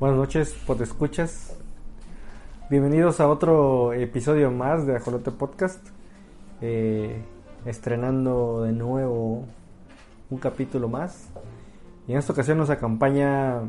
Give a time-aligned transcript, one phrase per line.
[0.00, 1.54] Buenas noches, escuchas.
[2.70, 5.86] Bienvenidos a otro episodio más de Ajolote Podcast.
[6.62, 7.22] Eh,
[7.66, 9.44] estrenando de nuevo
[10.30, 11.28] un capítulo más.
[12.08, 13.60] Y en esta ocasión nos acompaña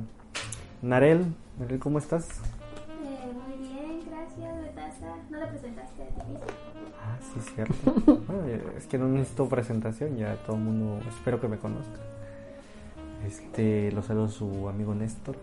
[0.81, 1.25] Narel.
[1.59, 2.29] Narel, ¿cómo estás?
[3.03, 5.17] Eh, muy bien, gracias, Betasa.
[5.29, 6.45] ¿No le presentaste a ti mismo?
[7.03, 7.91] Ah, sí, cierto.
[8.25, 11.99] bueno, es que no necesito presentación, ya todo el mundo espero que me conozca.
[13.27, 15.35] Este, lo saludo a su amigo Néstor.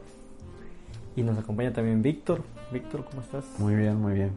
[1.17, 2.43] Y nos acompaña también Víctor.
[2.73, 3.45] Víctor, ¿cómo estás?
[3.59, 4.31] Muy bien, muy bien.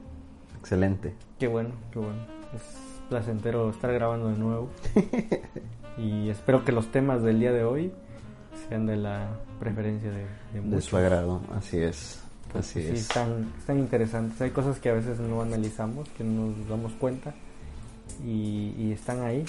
[0.59, 1.13] Excelente.
[1.39, 2.19] Qué bueno, qué bueno.
[2.55, 2.61] Es
[3.09, 4.69] placentero estar grabando de nuevo.
[5.97, 7.91] y espero que los temas del día de hoy
[8.69, 9.29] sean de la
[9.59, 12.23] preferencia de, de, de su agrado, así es.
[12.57, 13.01] Así sí, es.
[13.01, 14.39] Están, están interesantes.
[14.41, 17.33] Hay cosas que a veces no analizamos, que no nos damos cuenta
[18.25, 19.45] y, y están ahí.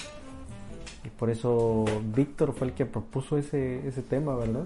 [1.03, 4.65] Y por eso Víctor fue el que propuso ese, ese tema, ¿verdad?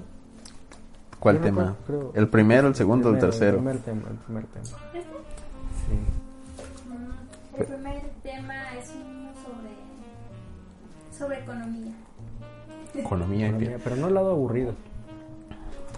[1.19, 1.61] ¿Cuál tema?
[1.77, 3.57] recuerdo, creo- ¿El primero, el segundo o el primero, tercero?
[3.57, 4.65] El primer tema, el primer tema.
[4.93, 5.01] ¿Este?
[5.87, 5.95] Sí.
[6.89, 11.93] Mm, el primer tema es uno sobre, sobre economía.
[12.95, 13.47] Economía.
[13.47, 14.73] Economía, pero no el lado aburrido.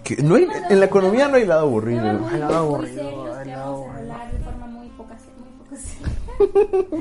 [0.04, 2.00] Que no hay- en la economía no hay lado aburrido.
[2.02, 3.92] Temas muy, Ay, nada muy aburrido, vamos a aburrido.
[3.92, 7.00] hablar de forma muy poca, muy poca seria.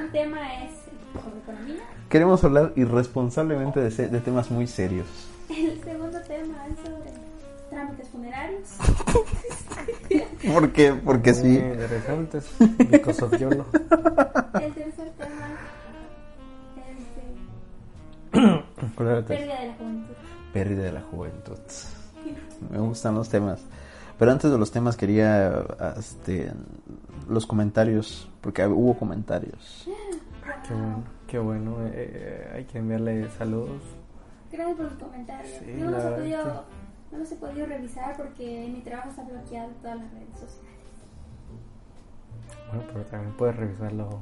[0.00, 0.70] Un tema es
[1.12, 1.82] sobre economía.
[2.08, 5.06] Queremos hablar irresponsablemente de, de temas muy serios.
[5.48, 7.10] El segundo tema es sobre
[7.80, 8.68] trámites funerarios.
[10.52, 10.92] ¿Por qué?
[10.92, 11.56] Porque Muy sí.
[11.56, 12.50] interesantes.
[12.90, 13.64] Because of YOLO.
[14.60, 15.48] El tercer tema
[16.76, 16.98] es
[18.42, 19.52] de ¿Cuál era el tercero?
[19.52, 20.14] pérdida de la juventud.
[20.52, 21.58] Pérdida de la juventud.
[22.70, 23.60] Me gustan los temas.
[24.18, 25.64] Pero antes de los temas quería
[25.96, 26.52] este,
[27.28, 29.86] los comentarios, porque hubo comentarios.
[30.66, 31.86] Qué bueno, qué bueno.
[31.86, 33.80] Eh, eh, hay que enviarle saludos.
[34.52, 35.58] Gracias por sus comentarios.
[35.64, 36.64] Sí, no, los podido,
[37.12, 40.70] no los he podido revisar porque mi trabajo está bloqueado en todas las redes sociales.
[42.68, 44.20] Bueno, pero también puedes revisarlo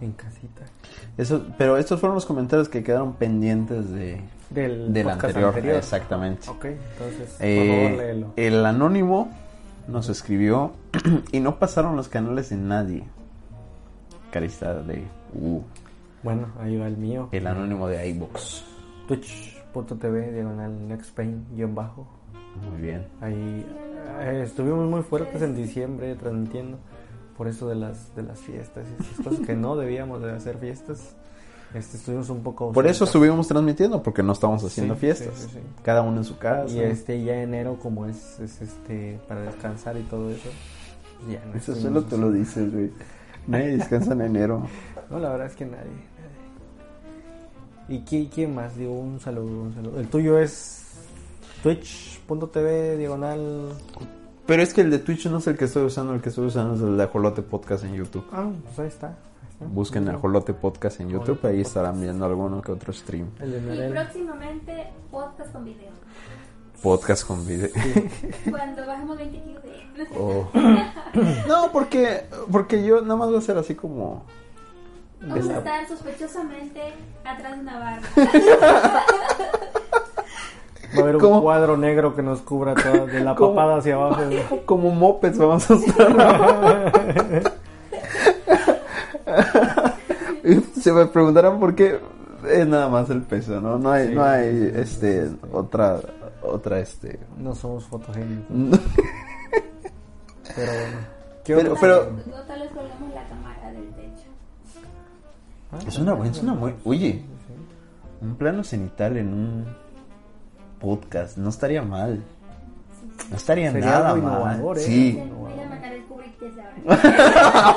[0.00, 0.62] en casita.
[1.16, 4.20] Eso, pero estos fueron los comentarios que quedaron pendientes de,
[4.50, 5.58] Del, anterior.
[5.58, 6.48] Exactamente.
[6.48, 8.32] Ok, entonces, por Eh, favor, léelo.
[8.36, 9.30] el anónimo
[9.88, 10.72] nos escribió
[11.32, 13.04] y no pasaron los canales de nadie.
[14.30, 15.04] Carista de
[15.34, 15.60] uh,
[16.22, 17.28] Bueno, ahí va el mío.
[17.32, 18.62] el anónimo de iBox.
[19.72, 22.06] Twitch.tv, diagonal nextpain, guion bajo.
[22.70, 23.06] Muy bien.
[23.20, 23.66] Ahí
[24.20, 26.78] eh, estuvimos muy fuertes en diciembre transmitiendo
[27.36, 30.58] por eso de las de las fiestas y esas cosas que no debíamos de hacer
[30.58, 31.14] fiestas.
[31.74, 35.34] Este, estuvimos un poco Por eso estuvimos transmitiendo, porque no estamos haciendo Sí, fiestas.
[35.34, 35.58] sí, sí.
[35.82, 36.72] Cada uno en su casa.
[36.74, 40.48] y este ya enero como es, es este para descansar y todo eso.
[41.30, 42.90] Ya no Eso solo te lo dices, güey.
[43.46, 44.62] Nadie descansa en enero.
[45.10, 46.07] No, la verdad es que nadie.
[47.88, 48.76] ¿Y quién, quién más?
[48.76, 49.98] Digo, un saludo, un saludo.
[49.98, 50.84] El tuyo es
[51.62, 53.72] twitch.tv diagonal.
[54.46, 56.46] Pero es que el de Twitch no es el que estoy usando, el que estoy
[56.46, 58.24] usando es el de Ajolote Podcast en YouTube.
[58.32, 59.16] Ah, pues ahí está.
[59.60, 63.26] Busquen Ajolote Podcast en YouTube, ahí estarán viendo alguno que otro stream.
[63.40, 65.90] El de Y próximamente podcast con video.
[66.80, 67.68] Podcast con video.
[68.50, 70.06] Cuando bajemos 20 kilos de...
[70.16, 70.48] Oh.
[71.48, 74.22] No, porque, porque yo nada más voy a hacer así como...
[75.20, 76.80] Vamos a estar sospechosamente
[77.24, 78.02] atrás de una barra.
[80.96, 81.42] Va a haber un ¿Cómo?
[81.42, 83.54] cuadro negro que nos cubra todo, de la ¿Cómo?
[83.54, 84.22] papada hacia abajo.
[84.66, 87.02] Como mopeds vamos a estar.
[90.80, 91.98] Se me preguntarán por qué
[92.48, 93.78] es nada más el peso, ¿no?
[93.78, 95.36] No hay, Sí, no hay este sí.
[95.52, 96.00] otra
[96.42, 97.18] otra este.
[97.36, 98.46] No somos fotogénicos,
[100.56, 100.96] pero bueno.
[101.44, 101.80] ¿Qué Pero- otro?
[101.80, 102.70] pero- No tal vez
[105.86, 107.22] Es una buena, es una muy, oye,
[108.22, 109.64] un plano cenital en un
[110.80, 112.22] podcast no estaría mal.
[113.30, 114.34] No estaría Sería nada algo mal.
[114.56, 114.82] innovador, ¿eh?
[114.82, 115.22] Sí.
[116.88, 117.74] A.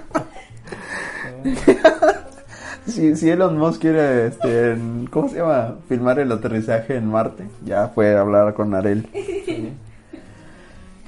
[2.86, 5.78] Si, si Elon Musk quiere, este, en- ¿cómo se llama?
[5.88, 9.08] Filmar el aterrizaje en Marte, ya puede hablar con Arel.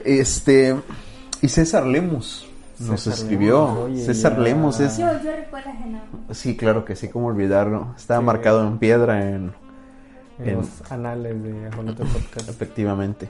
[0.04, 0.76] Este,
[1.42, 2.48] y César Lemos
[2.80, 3.66] nos César escribió.
[3.66, 4.40] Lemos, oye, César ya.
[4.40, 6.36] Lemos es, Yo, yo recuerdo ese nombre.
[6.36, 7.94] sí, claro que sí, cómo olvidarlo.
[7.98, 8.24] Está Sí.
[8.24, 9.54] marcado en piedra en,
[10.38, 12.50] En En- los anales de Ajolote Podcast.
[12.50, 13.30] efectivamente.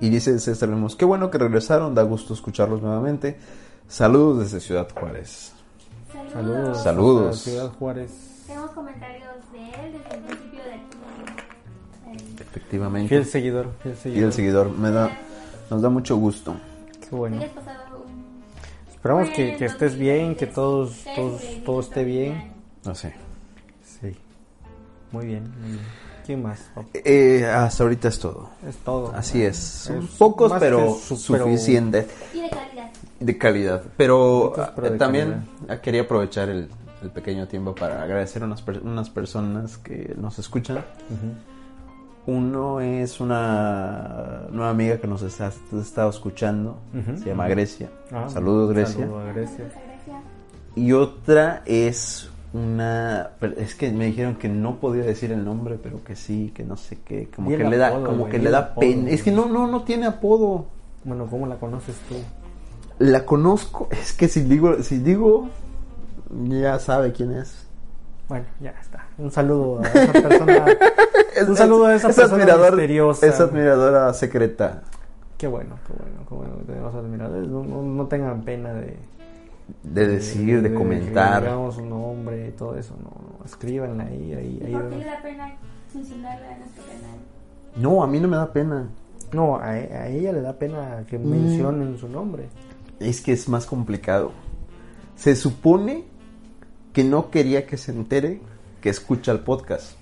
[0.00, 3.38] Y dice César Lemos, qué bueno que regresaron, da gusto escucharlos nuevamente.
[3.88, 5.52] Saludos desde Ciudad Juárez.
[6.32, 6.82] Saludos.
[6.82, 7.38] Saludos.
[7.40, 8.10] Ciudad Juárez.
[8.46, 12.42] Tenemos comentarios de él desde el principio de aquí.
[12.42, 13.08] Efectivamente.
[13.08, 14.24] Fiel seguidor, fiel Y seguidor.
[14.26, 15.10] el seguidor, me da,
[15.70, 16.54] nos da mucho gusto.
[17.08, 17.36] Qué bueno.
[19.02, 22.52] Esperamos que, buen que estés bien, que todos, 2016, todos, todo esté bien.
[22.84, 23.12] No sé.
[23.84, 24.16] Sí.
[25.10, 25.82] Muy bien, muy bien.
[26.24, 26.70] ¿Quién más?
[26.76, 28.50] Oh, Eh, hasta ahorita es todo.
[28.64, 29.12] Es todo.
[29.12, 29.56] Así es.
[29.56, 32.06] Son Es pocos, pero que su- pero- suficientes.
[32.32, 32.90] Y de calidad.
[33.18, 33.82] De calidad.
[33.96, 36.68] Pero, Pocos, pero ah, de también ah, quería aprovechar el,
[37.02, 40.76] el pequeño tiempo para agradecer a unas, per- unas personas que nos escuchan.
[40.78, 41.51] Ujú.
[42.26, 46.78] Uno es una nueva amiga que nos está, estado escuchando.
[47.18, 47.90] Se llama Grecia.
[48.12, 49.00] Ah, Saludos, Grecia.
[49.00, 49.64] Saludos a Grecia.
[50.76, 53.30] Y otra es una...
[53.56, 56.76] Es que me dijeron que no podía decir el nombre, pero que sí, que no
[56.76, 57.28] sé qué.
[57.34, 59.10] Como que le da, como que le da apodo, pena.
[59.10, 60.66] Es que no, no, no tiene apodo.
[61.04, 62.14] Bueno, ¿cómo la conoces tú?
[62.98, 63.88] La conozco.
[63.90, 65.48] Es que si digo, si digo,
[66.30, 67.66] ya sabe quién es.
[68.28, 69.06] Bueno, ya está.
[69.22, 70.66] Un saludo a esa persona.
[71.34, 73.26] Es- Un saludo a esa es persona admirador- misteriosa.
[73.26, 74.82] Es admiradora secreta.
[75.38, 77.48] Qué bueno, qué bueno, qué bueno que tenemos admiradores.
[77.48, 78.96] No, no, no tengan pena de,
[79.82, 81.42] De decir, de, que comentar.
[81.42, 82.94] digamos su nombre y todo eso.
[83.02, 84.72] No, no, escríbanla ahí, ahí, ¿Y ahí.
[84.72, 85.56] por qué le da pena
[85.94, 87.16] mencionarla en nuestro canal?
[87.76, 88.88] No, a mí no me da pena.
[89.32, 91.30] No, a, a ella le da pena que Mm.
[91.30, 92.48] mencionen su nombre.
[93.00, 94.32] Es que es más complicado.
[95.16, 96.04] Se supone
[96.92, 98.40] que no quería que se entere
[98.82, 99.96] que escucha el podcast.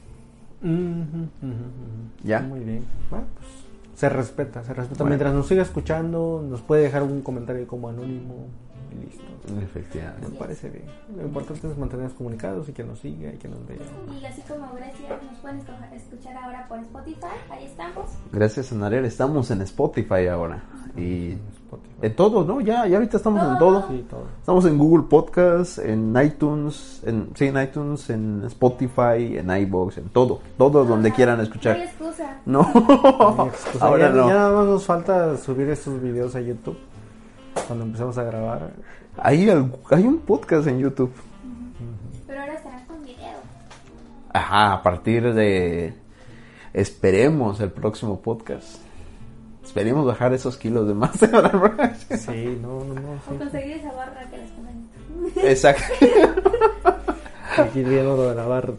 [2.24, 2.40] ¿Ya?
[2.40, 2.84] Muy bien.
[3.10, 3.48] Bueno, pues
[3.94, 5.04] se respeta, se respeta.
[5.04, 5.10] Bueno.
[5.10, 8.46] Mientras nos siga escuchando, nos puede dejar un comentario como anónimo
[8.90, 9.22] y listo.
[9.62, 10.28] Efectivamente.
[10.28, 10.86] Me parece bien.
[11.14, 13.78] Lo importante es mantenernos comunicados y que nos siga y que nos vea.
[14.20, 15.60] Y así como Grecia, nos pueden
[15.94, 17.26] escuchar ahora por Spotify.
[17.50, 18.10] Ahí estamos.
[18.32, 19.04] Gracias, Anarel.
[19.04, 20.64] Estamos en Spotify ahora.
[20.96, 21.36] Y
[21.76, 22.06] Spotify.
[22.06, 22.60] en todo, ¿no?
[22.60, 23.80] Ya, ya ahorita estamos en Todo.
[23.80, 23.88] todo.
[23.88, 24.24] Sí, todo.
[24.40, 30.08] Estamos en Google Podcast, en iTunes, en, sí, en iTunes, en Spotify, en iBox, en
[30.08, 30.40] todo.
[30.58, 31.76] Todo donde quieran No hay escuchar.
[31.78, 32.38] excusa.
[32.46, 33.84] No, No hay excusa.
[33.84, 34.28] ahora ya, no.
[34.28, 36.76] ya nada más nos falta subir estos videos a YouTube.
[37.66, 38.70] Cuando empezamos a grabar.
[39.18, 41.12] Hay, hay un podcast en YouTube.
[42.26, 43.38] Pero ahora estarán con video.
[44.32, 45.94] Ajá, a partir de...
[46.72, 48.78] Esperemos el próximo podcast.
[49.70, 51.12] Esperemos bajar esos kilos de más.
[51.20, 53.12] Sí, no, no, no.
[53.12, 53.36] O Sí.
[53.38, 55.48] conseguir esa barra que les comenté.
[55.52, 55.82] Exacto.
[57.56, 58.72] Aquí viendo lo de la barra.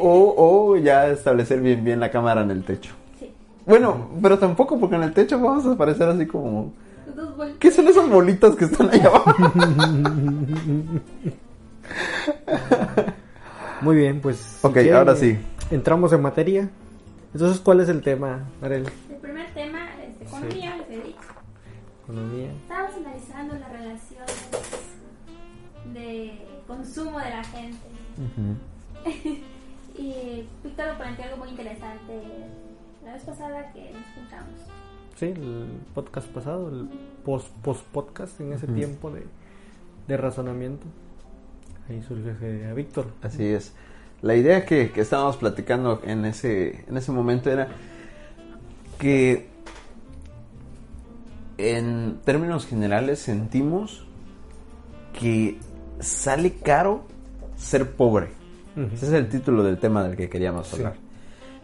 [0.00, 2.92] O, o ya establecer bien bien la cámara en el techo.
[3.20, 3.30] Sí.
[3.64, 6.72] Bueno, pero tampoco porque en el techo vamos a aparecer así como...
[7.60, 9.34] ¿Qué son esas bolitas que están allá abajo?
[13.82, 14.36] Muy bien, pues.
[14.36, 15.38] si Ok, ahora sí.
[15.70, 16.68] Entramos en materia.
[17.32, 18.86] Entonces, ¿cuál es el tema, Arel?
[19.10, 19.73] El primer tema
[20.26, 21.18] economía, he dicho.
[22.04, 22.50] Economía.
[22.62, 24.36] Estamos analizando las relaciones
[25.92, 27.78] de consumo de la gente.
[29.98, 32.20] y Víctor lo planteó algo muy interesante
[33.04, 34.60] la vez pasada que nos juntamos.
[35.16, 36.88] Sí, el podcast pasado, el
[37.24, 39.24] post, post podcast en ese tiempo de,
[40.08, 40.86] de razonamiento.
[41.88, 43.06] Ahí surge ese- a Víctor.
[43.22, 43.74] Así es.
[44.22, 47.68] La idea que, que estábamos platicando en ese, en ese momento era
[48.98, 49.48] que
[51.58, 54.06] en términos generales sentimos
[55.18, 55.58] que
[56.00, 57.04] sale caro
[57.56, 58.28] ser pobre.
[58.92, 60.76] Ese es el título del tema del que queríamos Sí.
[60.76, 60.94] hablar.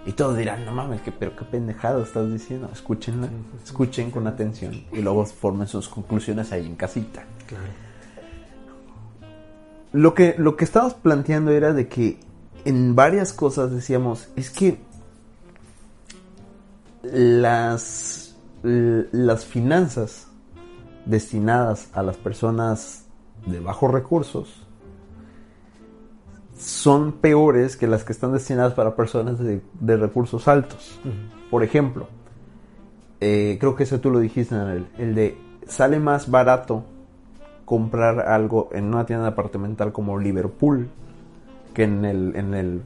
[0.07, 2.71] Y todos dirán, no mames, que, pero qué pendejado estás diciendo.
[2.73, 3.65] Escúchenla, Sí, sí, sí.
[3.67, 7.25] escuchen con atención y luego formen sus conclusiones ahí en casita.
[7.47, 7.65] Claro.
[9.93, 12.19] Lo que, lo que estábamos planteando era de que
[12.65, 14.79] en varias cosas decíamos, es que
[17.03, 18.30] las,
[18.63, 20.29] las finanzas
[21.07, 23.07] destinadas a las personas
[23.47, 24.67] de bajos recursos
[26.57, 30.99] son peores que las que están destinadas para personas de, de recursos altos.
[31.51, 32.07] Por ejemplo,
[33.21, 36.85] eh, creo que eso tú lo dijiste, Anel, el de sale más barato
[37.65, 40.89] comprar algo en una tienda departamental como Liverpool
[41.73, 42.83] que en el, en el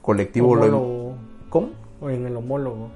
[0.00, 0.54] colectivo.
[0.54, 1.14] lo- Homólogo.
[1.50, 1.68] ¿Cómo?
[2.00, 2.88] O en el homólogo.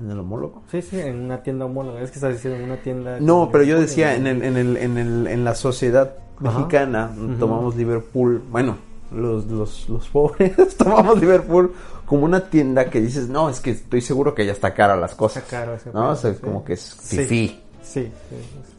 [0.00, 0.62] ¿En el homólogo?
[0.70, 2.00] Sí, sí, en una tienda homóloga.
[2.00, 3.18] Es que estás diciendo en una tienda.
[3.20, 6.58] No, pero yo decía en, el, en, el, en, el, en la sociedad Ajá.
[6.58, 8.76] mexicana tomamos Liverpool, bueno,
[9.14, 11.74] los, los, los pobres tomamos Liverpool
[12.06, 15.14] como una tienda que dices, no, es que estoy seguro que ya está cara las
[15.14, 15.42] cosas.
[15.44, 16.10] Está caro ese ¿No?
[16.10, 16.40] O sea, sí.
[16.40, 17.18] como que es Sí.
[17.18, 17.60] fifí.
[17.82, 18.72] Sí, sí, sí.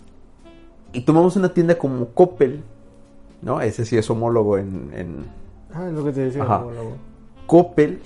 [0.94, 2.64] Y tomamos una tienda como Coppel,
[3.42, 3.62] ¿no?
[3.62, 5.26] Ese sí es homólogo en, en
[5.74, 6.44] Ah, es lo que te decía.
[6.44, 6.98] Homólogo.
[7.48, 8.02] Coppel.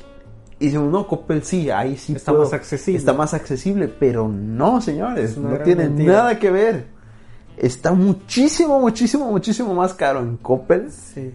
[0.66, 2.98] Y decimos, no, Coppel sí, ahí sí Está puedo- más accesible.
[2.98, 6.14] Está más accesible, pero no, señores, no tiene mentira.
[6.14, 6.86] nada que ver.
[7.58, 11.34] Está muchísimo, muchísimo, muchísimo más caro en Coppel Sí.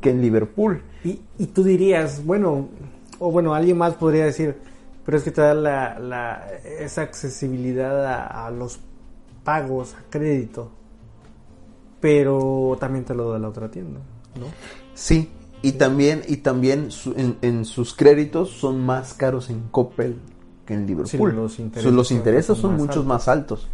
[0.00, 0.82] que en Liverpool.
[1.04, 2.68] Y, y tú dirías, bueno,
[3.18, 4.56] o bueno, alguien más podría decir,
[5.04, 6.46] pero es que te da la, la,
[6.80, 8.80] esa accesibilidad a, a los
[9.44, 10.70] pagos, a crédito,
[12.00, 14.00] pero también te lo da la otra tienda,
[14.38, 14.46] ¿no?
[14.94, 15.30] Sí,
[15.62, 20.16] Y también, y también su- en, en sus créditos son más caros en Coppel
[20.64, 21.30] que en Liverpool.
[21.30, 23.06] Sí, los intereses los son- intereses son son más muchos altos.
[23.06, 23.68] más altos.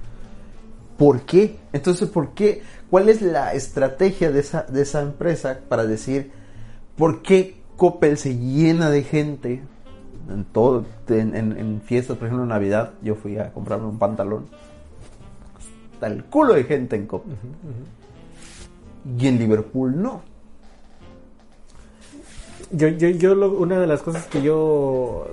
[0.96, 1.58] ¿Por qué?
[1.72, 2.62] Entonces, ¿por qué?
[2.88, 6.30] ¿Cuál es la estrategia de esa, de esa empresa para decir
[6.96, 9.62] por qué Coppel se llena de gente
[10.30, 13.98] en todo, en, en- en fiestas, por ejemplo en Navidad, yo fui a comprarme un
[13.98, 14.46] pantalón.
[15.92, 17.34] Está el culo de gente en Coppel.
[19.18, 20.22] Y en Liverpool no.
[22.70, 25.26] Yo, yo, yo lo- una de las cosas que yo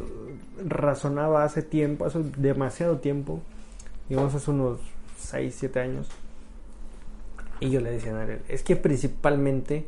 [0.65, 3.41] razonaba hace tiempo, hace demasiado tiempo,
[4.09, 4.79] digamos hace unos
[5.17, 6.07] 6, 7 años,
[7.59, 9.87] y yo le decía a Narel, es que principalmente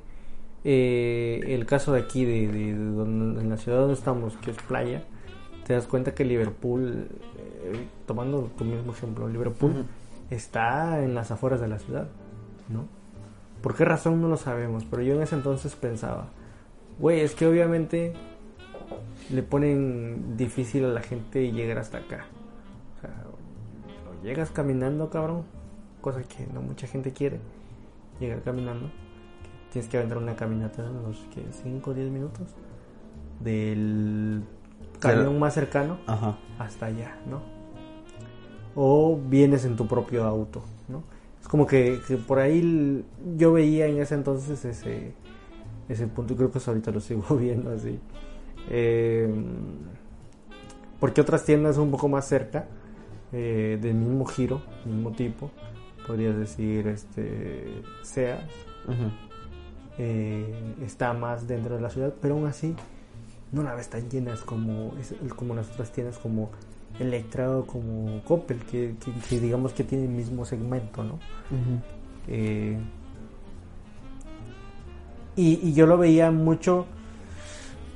[0.65, 4.51] eh, el caso de aquí, de, de- de donde- en la ciudad donde estamos, que
[4.51, 5.03] es playa,
[5.67, 9.83] te das cuenta que Liverpool, eh, tomando tu mismo ejemplo, Liverpool Ujú.
[10.29, 12.07] está en las afueras de la ciudad,
[12.69, 12.85] ¿no?
[13.61, 14.85] ¿Por qué razón no lo sabemos?
[14.89, 16.27] Pero yo en ese entonces pensaba,
[17.03, 18.13] güey, es que obviamente
[19.29, 22.27] le ponen difícil a la gente llegar hasta acá.
[22.95, 23.25] O sea,
[24.09, 25.43] o llegas caminando, cabrón,
[25.99, 27.41] cosa que no mucha gente quiere,
[28.21, 28.89] llegar caminando.
[29.73, 31.21] Tienes que aventar una caminata de unos
[31.63, 32.47] 5 o 10 minutos
[33.41, 34.43] del
[35.01, 36.37] camión más cercano Ajá.
[36.57, 37.41] hasta allá, ¿no?
[38.75, 41.03] O vienes en tu propio auto, ¿no?
[41.41, 43.03] Es como que, que por ahí
[43.35, 45.15] yo veía en ese entonces ese,
[45.89, 47.99] ese punto creo que hasta ahorita lo sigo viendo así.
[48.69, 49.27] Eh,
[50.99, 52.65] porque otras tiendas un poco más cerca,
[53.33, 55.51] eh, del mismo giro, mismo tipo,
[56.07, 58.41] podrías decir este Seas,
[59.97, 60.45] eh,
[60.85, 62.75] está más dentro de la ciudad, pero aún así
[63.51, 64.93] no la ves tan llenas como,
[65.35, 66.49] como las otras tiendas como
[66.99, 71.19] Electra o como Coppel, que, que- que digamos que tiene el mismo segmento, ¿no?
[72.27, 72.77] Eh,
[75.35, 76.85] y, y yo lo veía mucho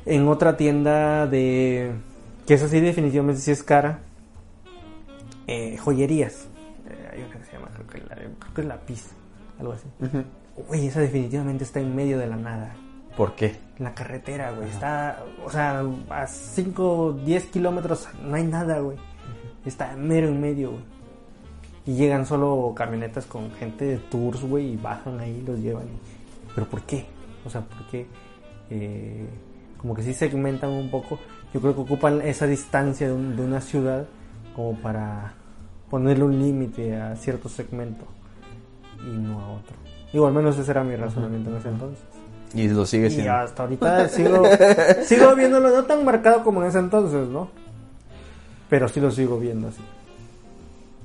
[0.06, 1.92] en otra tienda de...
[2.46, 4.00] que esa sí definitivamente sí es cara.
[5.48, 6.48] eh, joyerías.
[6.90, 9.10] Eh, hay una que se llama, creo que, la, creo que es
[9.60, 9.88] algo así.
[10.00, 10.24] Ujú.
[10.68, 12.76] Güey, esa definitivamente está en medio de la nada.
[13.16, 13.56] ¿Por qué?
[13.80, 14.70] La carretera, güey.
[14.70, 18.98] Está, o sea, a 5, 10 kilómetros no hay nada, güey.
[19.66, 20.84] Está mero en medio, güey.
[21.86, 25.86] Y llegan solo camionetas con gente de tours, güey, y bajan ahí, los llevan.
[26.54, 27.06] ¿Pero por qué?
[27.48, 28.06] O sea, ¿por qué?
[28.70, 29.26] Eh,
[29.78, 31.18] como que sí segmentan un poco.
[31.54, 34.06] Yo creo que ocupan esa distancia de, un- de una ciudad
[34.56, 35.34] como para
[35.90, 38.06] ponerle un límite a cierto segmento
[39.02, 39.76] y no a otro.
[40.12, 42.04] Digo, al menos ese era mi razonamiento en ese entonces.
[42.54, 43.34] Y lo sigue Y siendo.
[43.34, 44.44] hasta ahorita sigo,
[45.04, 47.50] sigo viéndolo no tan marcado como en ese entonces, ¿no?
[48.70, 49.82] Pero sí lo sigo viendo así.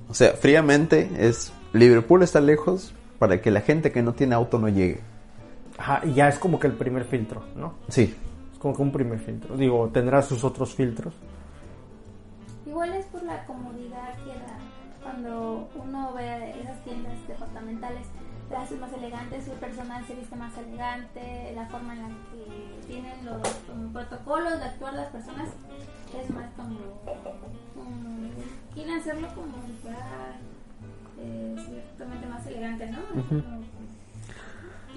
[0.09, 4.59] O sea, fríamente es Liverpool está lejos para que la gente que no tiene auto
[4.59, 5.01] no llegue.
[5.79, 7.75] Ajá, y ya es como que el primer filtro, ¿no?
[7.89, 8.15] Sí.
[8.53, 9.57] Es como que un primer filtro.
[9.57, 11.15] Digo, tendrá sus otros filtros.
[12.67, 14.59] Igual es por la comodidad que da
[15.03, 18.07] cuando uno ve esas tiendas departamentales,
[18.51, 23.25] las más elegantes, el personal se viste más elegante, la forma en la que tienen
[23.25, 25.49] los como protocolos de actuar las personas
[26.19, 26.79] es más como,
[27.75, 28.31] como
[28.75, 30.37] quieren hacerlo como si fuera
[31.19, 32.99] eh, ciertamente más elegante, ¿no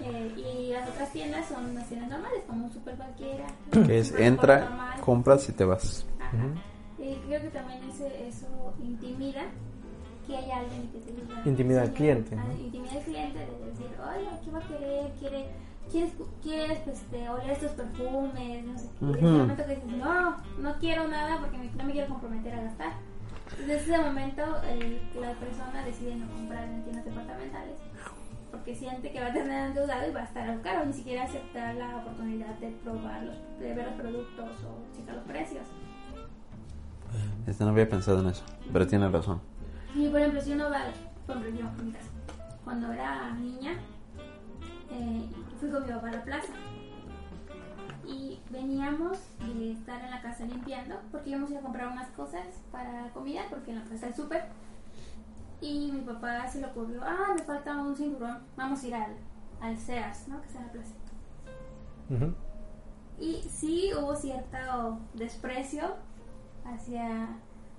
[0.03, 3.45] eh, y las otras tiendas son unas tiendas normales, como un super cualquiera.
[3.71, 4.99] Que es entra, normal.
[5.01, 6.05] compras y te vas.
[6.19, 6.35] Ajá.
[6.37, 7.01] Ujú.
[7.03, 8.47] Y creo que también ese- eso
[8.83, 9.43] intimida
[10.27, 11.41] que haya alguien que te diga.
[11.45, 12.53] Intimida al "Sí, cliente, ah, ¿no?
[12.61, 15.11] Intimida al cliente de decir, oye, ¿qué va a querer?
[15.19, 15.45] ¿Quiere,
[15.91, 18.65] ¿Quieres, quieres pues, este, oler estos perfumes?
[18.65, 19.05] No sé qué.
[19.05, 19.13] Ujú.
[19.13, 22.53] en ese momento que dices, no, no quiero nada porque me- no me quiero comprometer
[22.55, 22.93] a gastar.
[23.59, 27.75] Desde ese momento eh, la persona decide no comprar en tiendas departamentales
[28.65, 31.25] porque siente que va a tener endeudado y va a estar algo caro, ni siquiera
[31.25, 35.67] aceptar la oportunidad de probar los, de ver los productos o checar los precios.
[37.45, 38.43] Este, no había pensado en eso,
[38.73, 39.39] pero tiene razón.
[39.93, 40.81] Y por ejemplo, si uno va,
[41.27, 42.09] por ejemplo, yo, en mi caso,
[42.63, 43.73] cuando era niña,
[44.89, 45.29] eh,
[45.59, 46.53] fui con mi papá a la plaza.
[48.07, 52.47] Y veníamos de estar en la casa limpiando, porque íbamos a a comprar unas cosas
[52.71, 54.45] para comida, porque en la plaza hay súper.
[55.61, 59.15] Y mi papá se le ocurrió, ah, me falta un cinturón, vamos a ir al,
[59.61, 60.41] al Sears, ¿no?
[60.41, 60.93] Que en la plaza.
[63.19, 65.95] Y sí hubo cierto desprecio
[66.65, 67.29] hacia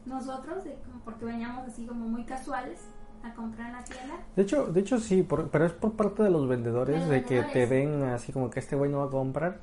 [0.07, 2.81] nosotros, de como porque veníamos así como muy casuales
[3.23, 4.15] a comprar en la tienda.
[4.35, 7.43] De hecho, de hecho sí, por- pero es por parte de los vendedores De que
[7.43, 9.61] te ven así como que este güey no va a comprar.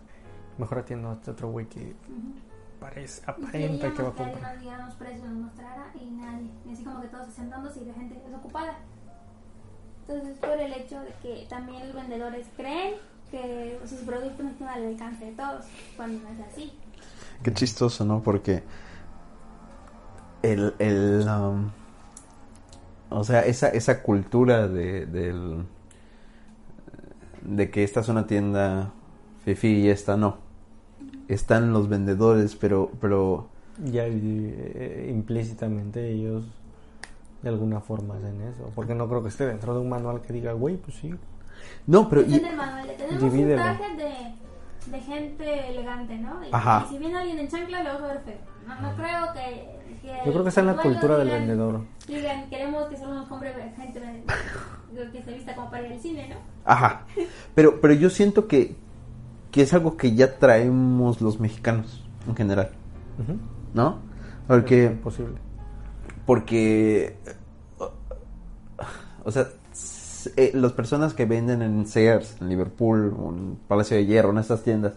[0.58, 1.96] Mejor atiendo a este otro güey que
[2.96, 4.28] Y aparenta que va a comprar.
[4.28, 6.50] alguien nos diera los precios, nos mostrara y nadie.
[6.68, 8.78] Y así como que todos sentándose y la gente desocupada.
[10.08, 12.96] Entonces, por el hecho de que también los vendedores creen
[13.32, 16.74] que sus productos no están al alcance de todos, cuando no es así.
[17.42, 18.22] Qué chistoso, ¿no?
[18.22, 18.64] Porque
[20.44, 21.72] el, el um,
[23.10, 25.66] o sea, esa, esa cultura de, del,
[27.42, 28.92] de que esta es una tienda
[29.46, 30.43] fifi y esta no.
[31.28, 33.48] Están los vendedores, pero, pero
[33.84, 36.44] Ya eh, implícitamente ellos
[37.42, 38.72] de alguna forma hacen eso.
[38.76, 41.14] Porque no creo que esté dentro de un manual que diga, güey, pues sí.
[41.88, 42.88] no, pero y- del manual.
[42.98, 43.62] Tenemos Divídelo.
[43.62, 46.44] un traje de, de gente elegante, ¿no?
[46.44, 46.86] Y, Ajá.
[46.88, 48.38] y si viene alguien en chancla, lo vas a ver feo.
[48.68, 51.82] No, no creo que, Yo creo que está en la cultura del digan- vendedor.
[52.08, 54.02] Digan, queremos que solo nos compre gente
[55.12, 56.36] que se vista como para ir al cine, ¿no?
[56.66, 57.06] Ajá.
[57.56, 58.76] Pero, pero yo siento que,
[59.54, 62.72] que es algo que ya traemos los mexicanos en general.
[63.76, 64.00] ¿no?
[64.48, 65.36] Porque, Es posible.
[66.26, 67.16] porque,
[69.24, 69.48] o sea,
[70.36, 74.40] eh, las personas que venden en Sears, en Liverpool, o en Palacio de Hierro, en
[74.40, 74.94] estas tiendas,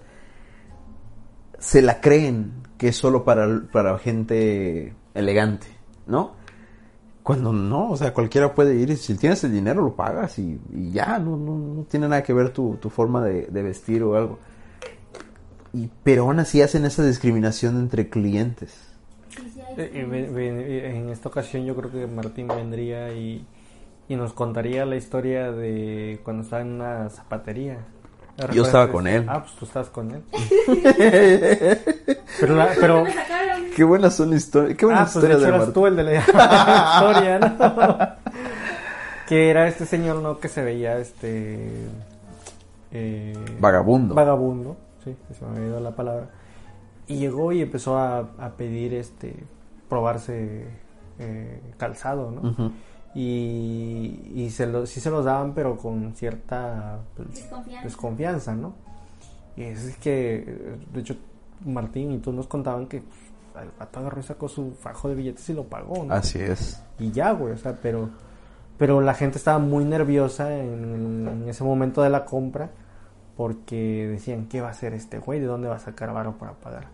[1.58, 5.66] se la creen que es solo para, para gente elegante,
[6.06, 6.32] ¿no?
[7.26, 10.60] Cuando no, o sea, cualquiera puede ir y si tienes el dinero lo pagas y,
[10.92, 14.38] ya, no, no, no tiene nada que ver tu, forma de, vestir o algo.
[15.72, 18.78] Y, pero aún así hacen esa discriminación entre clientes.
[19.76, 23.44] Eh, en esta ocasión yo creo que Martín vendría y,
[24.08, 27.84] y nos contaría la historia de cuando estaba en una zapatería.
[28.52, 29.24] Yo estaba con él.
[29.28, 30.22] Ah, pues tú estabas con él.
[32.40, 33.04] pero, la- pero.
[33.74, 34.76] Qué buenas son historias.
[34.76, 38.08] Qué buena ah, pues de hecho de eras tú el de la historia, ¿no?
[39.28, 40.38] que era este señor, ¿no?
[40.38, 41.68] Que se veía este
[42.92, 44.14] eh, Vagabundo.
[44.14, 46.28] vagabundo, sí, se me había ido la palabra.
[47.06, 49.34] Y llegó y empezó a, a pedir este
[49.88, 50.66] probarse
[51.18, 52.50] eh, calzado, ¿no?
[52.50, 52.72] Ujú.
[53.16, 57.84] Y, y se lo, sí se los daban, pero con cierta pues, Desconfianza.
[57.84, 58.74] desconfianza, ¿no?
[59.56, 61.16] Y es que, de hecho,
[61.64, 65.14] Martín y tú nos contaban que pues, el pato agarró y sacó su fajo de
[65.14, 66.12] billetes y lo pagó, ¿no?
[66.12, 66.82] Así es.
[66.98, 68.10] Y ya, güey, o sea, pero,
[68.76, 72.70] pero la gente estaba muy nerviosa en, en ese momento de la compra
[73.34, 75.40] porque decían, ¿qué va a hacer este güey?
[75.40, 76.88] ¿De dónde va a sacar varo para pagar?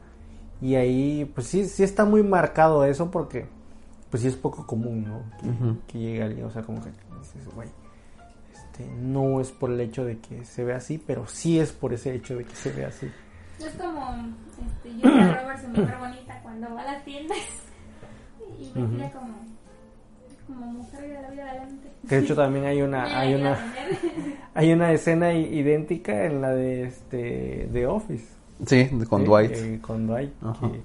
[0.61, 3.47] Y ahí, pues sí, sí está muy marcado eso porque,
[4.13, 5.23] pues sí es poco común, ¿no?
[5.41, 5.77] Que, Ujú.
[5.89, 7.69] que llegue alguien, o sea, como que dices, güey,
[8.53, 11.93] este, no es por el hecho de que se vea así, pero sí es por
[11.95, 13.11] ese hecho de que se vea así.
[13.59, 14.27] Es como
[14.67, 17.39] este, Julia Roberts en Mujer Bonita cuando va a las tiendas
[18.59, 19.19] y vestida Ujú.
[19.19, 19.35] como,
[20.47, 21.89] como mujer de la vida adelante.
[22.09, 23.59] Que de hecho también hay una, hay una,
[24.55, 28.27] hay una escena idéntica en la de este, de Office.
[28.67, 29.53] Sí, con Sí, Dwight.
[29.57, 30.31] eh, con Dwight.
[30.43, 30.71] Ajá.
[30.71, 30.83] Que,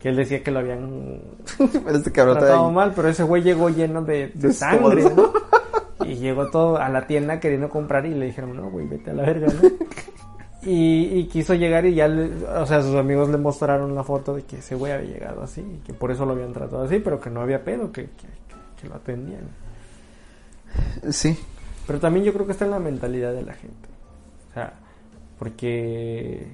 [0.00, 1.20] que él decía que lo habían
[1.92, 5.04] este tratado mal, pero ese güey llegó lleno de, sangre.
[5.14, 5.32] ¿no?
[6.06, 9.14] Y llegó todo a la tienda queriendo comprar y le dijeron, no, güey, vete a
[9.14, 9.68] la verga, ¿no?
[10.62, 14.34] Y, y quiso llegar y ya, le- o sea, sus amigos le mostraron la foto
[14.34, 16.98] de que ese güey había llegado así, y que por eso lo habían tratado así,
[16.98, 18.26] pero que no había pedo, que, que,
[18.80, 19.48] que lo atendían.
[21.10, 21.38] Sí.
[21.86, 23.88] Pero también yo creo que está en la mentalidad de la gente.
[24.50, 24.74] O sea,
[25.38, 26.48] porque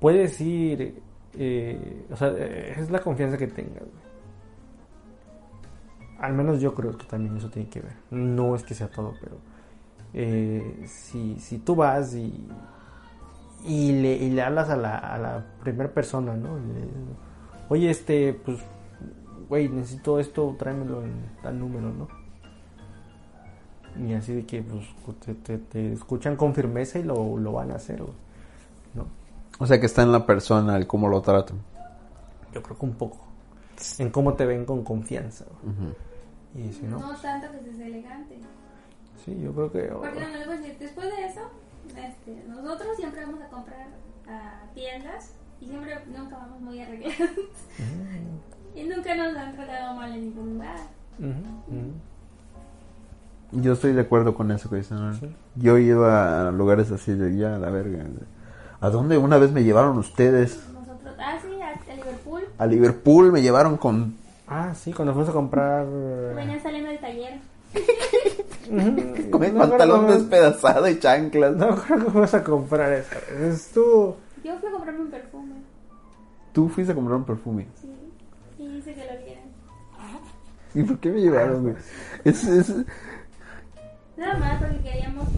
[0.00, 1.02] puedes ir,
[1.38, 3.80] eh, o sea, eh, es la confianza que tengas.
[3.80, 4.06] güey.
[6.20, 7.92] Al menos yo creo que también eso tiene que ver.
[8.10, 9.36] No es que sea todo, pero
[10.14, 12.46] eh, si, si tú vas y,
[13.66, 16.56] y, le, le hablas a la, a la primera persona, ¿no?
[16.56, 16.86] Le
[17.68, 18.58] Oye, este, pues,
[19.48, 22.08] güey, necesito esto, tráemelo en tal número, ¿no?
[24.06, 24.84] Y así de que pues,
[25.24, 28.14] te, te- te escuchan con firmeza y lo, lo van a hacer, güey.
[29.58, 31.58] O sea que está en la persona el cómo lo tratan.
[32.52, 33.26] Yo creo que un poco.
[33.98, 35.44] En cómo te ven con confianza.
[36.54, 38.38] Y si no, No tanto que seas elegante.
[39.24, 39.82] sí, yo creo que...
[39.82, 41.40] Porque no, les voy a decir, después de eso,
[41.88, 43.88] este, nosotros siempre vamos a comprar
[44.26, 47.18] a tiendas y siempre nunca vamos muy arreglados.
[47.78, 50.78] Mm, y nunca nos han tratado mal en ningún lugar.
[53.52, 54.98] Yo estoy de acuerdo con eso que dicen.
[54.98, 55.14] ¿no?
[55.14, 55.34] Sí.
[55.56, 58.04] Yo iba a lugares así de ya, la verga.
[58.80, 60.58] ¿A dónde una vez me llevaron ustedes?
[60.72, 62.42] Nosotros, ah, sí, a, a Liverpool.
[62.58, 64.14] A Liverpool me llevaron con...
[64.48, 65.86] Ah, sí, cuando fuimos a comprar...
[66.34, 67.38] Venían saliendo del taller.
[69.30, 71.54] Con mi no pantalón cómo- despedazado y chanclas.
[71.56, 73.14] No creo que fuimos a comprar eso.
[73.40, 74.16] Es tú...
[74.44, 75.54] Yo fui a comprarme un perfume.
[76.52, 77.66] Tú fuiste a comprar un perfume.
[77.80, 77.90] Sí.
[78.58, 79.44] Y dice que lo vieran.
[80.74, 81.74] ¿Y por qué me llevaron, güey?
[82.24, 82.72] Es, es-
[84.16, 85.28] Nada más porque queríamos,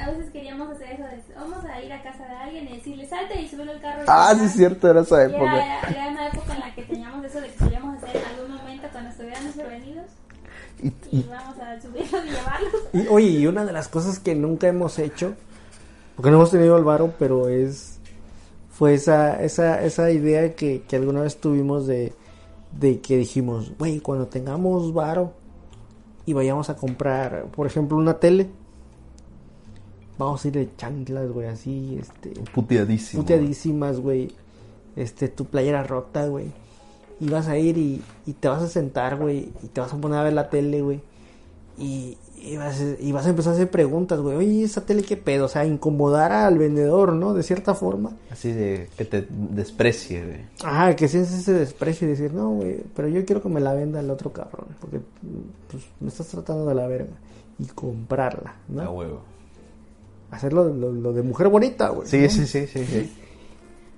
[0.00, 3.06] a veces queríamos hacer eso de, vamos a ir a casa de alguien y decirle,
[3.06, 4.02] salte y súbelo al carro.
[4.06, 4.38] Ah, ya".
[4.40, 5.44] sí, es cierto, era esa época.
[5.62, 8.56] Era, era una época en la que teníamos eso de que solíamos hacer en algún
[8.56, 10.06] momento cuando estuviéramos prevenidos
[10.82, 12.72] Y, y y- vamos a subirlos y llevarlos.
[12.92, 15.34] Y, oye, y una de las cosas que nunca hemos hecho
[16.16, 17.98] Porque no hemos tenido el varo, pero es.
[18.70, 22.14] Fue esa, esa, esa idea que, que alguna vez tuvimos de,
[22.78, 25.34] de que dijimos, güey, cuando tengamos varo
[26.24, 28.48] y vayamos a comprar, por ejemplo, una tele,
[30.26, 33.22] vamos a ir de chanclas, güey, así, este, Puteadísimo.
[33.22, 34.32] puteadísimas, güey,
[34.96, 36.46] este, tu playera rota, güey,
[37.20, 39.96] y vas a ir y, y te vas a sentar, güey, y te vas a
[39.96, 41.00] poner a ver la tele, güey,
[41.78, 45.02] y, y, vas, a- y vas a empezar a hacer preguntas, güey, oye, ¿esa tele
[45.02, 45.46] qué pedo?
[45.46, 47.32] O sea, incomodar al vendedor, ¿no?
[47.34, 48.12] De cierta forma.
[48.30, 50.40] Así de que te desprecie, güey.
[50.62, 53.72] Ajá, que sientes ese desprecio y decir, no, güey, pero yo quiero que me la
[53.74, 55.00] venda el otro cabrón, porque
[55.70, 57.12] pues, me estás tratando de la verga.
[57.58, 58.80] Y comprarla, ¿no?
[58.82, 59.20] A huevo.
[60.30, 62.06] Hacerlo lo, lo de mujer bonita, güey.
[62.08, 62.28] Sí, ¿no?
[62.30, 63.10] sí, sí, sí, sí.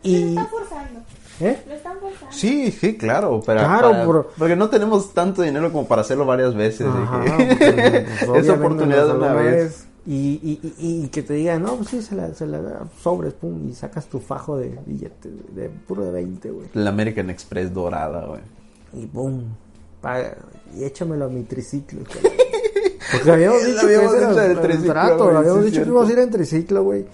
[0.04, 0.28] Lo Y...
[0.30, 1.00] están forzando.
[1.40, 1.62] ¿Eh?
[1.66, 2.32] Lo están forzando.
[2.32, 6.54] Sí, sí, claro, pero Claro, para- porque no tenemos tanto dinero como para hacerlo varias
[6.54, 6.86] veces.
[6.88, 9.86] Ajá, que- pues, pues, es obviamente oportunidad de una vez.
[10.04, 13.34] Y, y, y, y que te digan, no, pues sí, se la, se la sobres,
[13.34, 16.66] pum, y sacas tu fajo de billetes, de puro de 20, güey.
[16.74, 18.40] La American Express dorada, güey.
[18.94, 19.44] Y pum,
[20.00, 20.36] paga,
[20.76, 22.00] y échamelo a mi triciclo.
[23.12, 26.12] Porque habíamos dicho que ese era el trato, güey, habíamos sí, dicho que íbamos a
[26.12, 27.06] ir en triciclo, güey.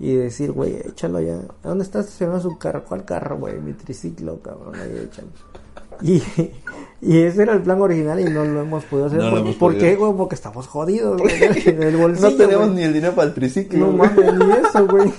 [0.00, 1.38] Y decir, güey, échalo allá.
[1.62, 2.84] ¿A dónde está estacionado su carro?
[2.84, 3.60] ¿Cuál carro, güey?
[3.60, 5.28] Mi triciclo, cabrón, ahí échalo.
[6.02, 6.20] Y,
[7.00, 9.20] y ese era el plan original y no lo hemos podido hacer.
[9.20, 9.88] No ¿Por, hemos ¿por podido.
[9.88, 10.12] qué, güey?
[10.14, 11.34] Porque estamos jodidos, güey.
[11.66, 12.76] En el bolsillo, No tenemos güey.
[12.76, 13.78] ni el dinero para el triciclo.
[13.78, 14.10] No güey.
[14.10, 15.12] mames, ni eso, güey.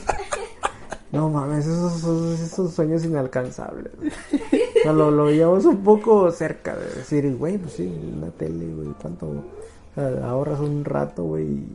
[1.14, 3.94] No mames, esos, esos, esos sueños inalcanzables.
[3.98, 4.10] güey.
[4.12, 8.66] O sea, lo, lo veíamos un poco cerca de decir, güey, pues sí, una tele,
[8.76, 9.28] güey, ¿cuánto?
[9.96, 11.68] O sea, ahorras un rato, güey, y,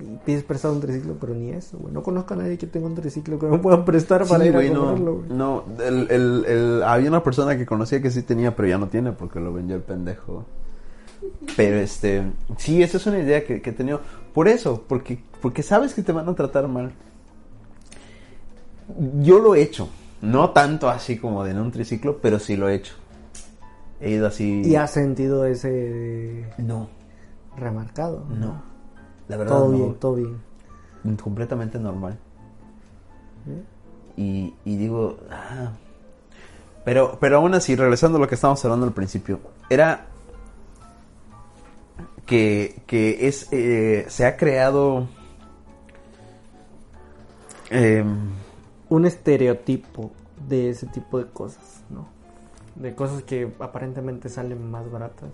[0.00, 1.92] y pides prestado un triciclo, pero ni eso, güey.
[1.92, 4.56] No conozco a nadie que tenga un triciclo que me puedan prestar para Sí, ir
[4.56, 5.28] a no, comprarlo, güey.
[5.30, 8.88] no, el, el, el- había una persona que conocía que sí tenía, pero ya no
[8.88, 10.44] tiene porque lo vendió el pendejo.
[11.56, 12.22] Pero este,
[12.58, 14.00] sí, esa es una idea que, que he tenido.
[14.32, 16.92] Por eso, porque, porque sabes que te van a tratar mal.
[19.20, 19.88] Yo lo he hecho,
[20.22, 22.94] no tanto así como de en un triciclo, pero sí lo he hecho.
[24.00, 24.62] He ido así.
[24.64, 26.88] Y has sentido ese No,
[27.56, 28.24] remarcado.
[28.30, 28.76] no.
[29.28, 29.76] La verdad, Todo no.
[29.76, 31.16] bien, todo bien.
[31.16, 32.16] completamente normal.
[33.48, 33.62] ¿Eh?
[34.16, 35.72] Y, y digo, ah.
[36.84, 40.06] pero, pero aún así, regresando a lo que estábamos hablando al principio, era
[42.24, 45.06] que, que es, eh, se ha creado
[47.70, 48.30] em,
[48.88, 50.12] un estereotipo
[50.48, 52.06] de ese tipo de cosas, ¿no?
[52.74, 55.30] De cosas que aparentemente salen más baratas,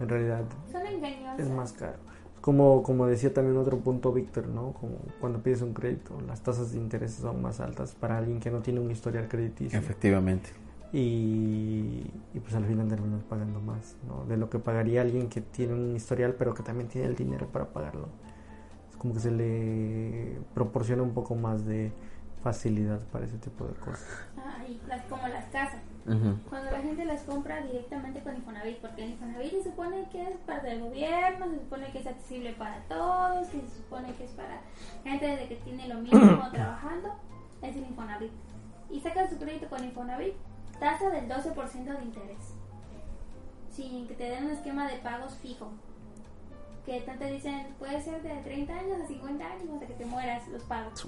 [0.00, 0.82] en realidad Son
[1.38, 1.98] es más caro.
[2.40, 4.72] Como, como decía también otro punto Víctor, ¿no?
[4.72, 8.50] Como cuando pides un crédito, las tasas de interés son más altas para alguien que
[8.50, 9.78] no tiene un historial crediticio.
[9.78, 10.50] efectivamente.
[10.92, 14.24] Y, y pues al final terminas pagando más, ¿no?
[14.24, 17.46] De lo que pagaría alguien que tiene un historial pero que también tiene el dinero
[17.46, 18.08] para pagarlo.
[18.90, 21.92] Es como que se le proporciona un poco más de
[22.42, 24.06] facilidad para ese tipo de cosas.
[24.38, 25.80] Ah, y las, como las casas.
[26.04, 30.36] Cuando la gente las compra directamente con Infonavit, porque el Infonavit se supone que es
[30.46, 34.30] parte del gobierno, se supone que es accesible para todos, que se supone que es
[34.32, 34.60] para
[35.04, 37.14] gente de que tiene lo mínimo trabajando,
[37.62, 38.32] es el Infonavit.
[38.90, 40.34] Y sacan su crédito con Infonavit,
[40.78, 42.54] tasa del 12% de interés.
[43.70, 45.70] Sin que te den un esquema de pagos fijo.
[46.84, 50.48] Que tanto dicen, puede ser de 30 años a 50 años hasta que te mueras
[50.48, 51.06] los pagos.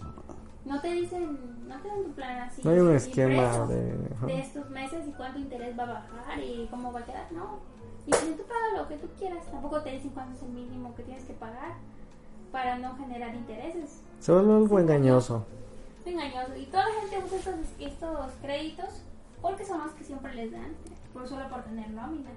[0.65, 2.63] No te dicen, no te dan un plan así.
[2.65, 4.41] No hay un esquema de...
[4.41, 7.59] estos meses y cuánto interés va a bajar y cómo va a quedar, no.
[8.07, 10.95] Y si tú pagas lo que tú quieras, tampoco te dicen cuánto es el mínimo
[10.95, 11.75] que tienes que pagar
[12.53, 14.03] para no generar intereses.
[14.21, 15.47] Se vuelve algo engañoso.
[16.01, 16.57] Es engañoso.
[16.57, 19.03] Y toda la gente usa estos, estos créditos
[19.41, 20.75] porque son los que siempre les dan,
[21.13, 22.31] por solo por tener nómina.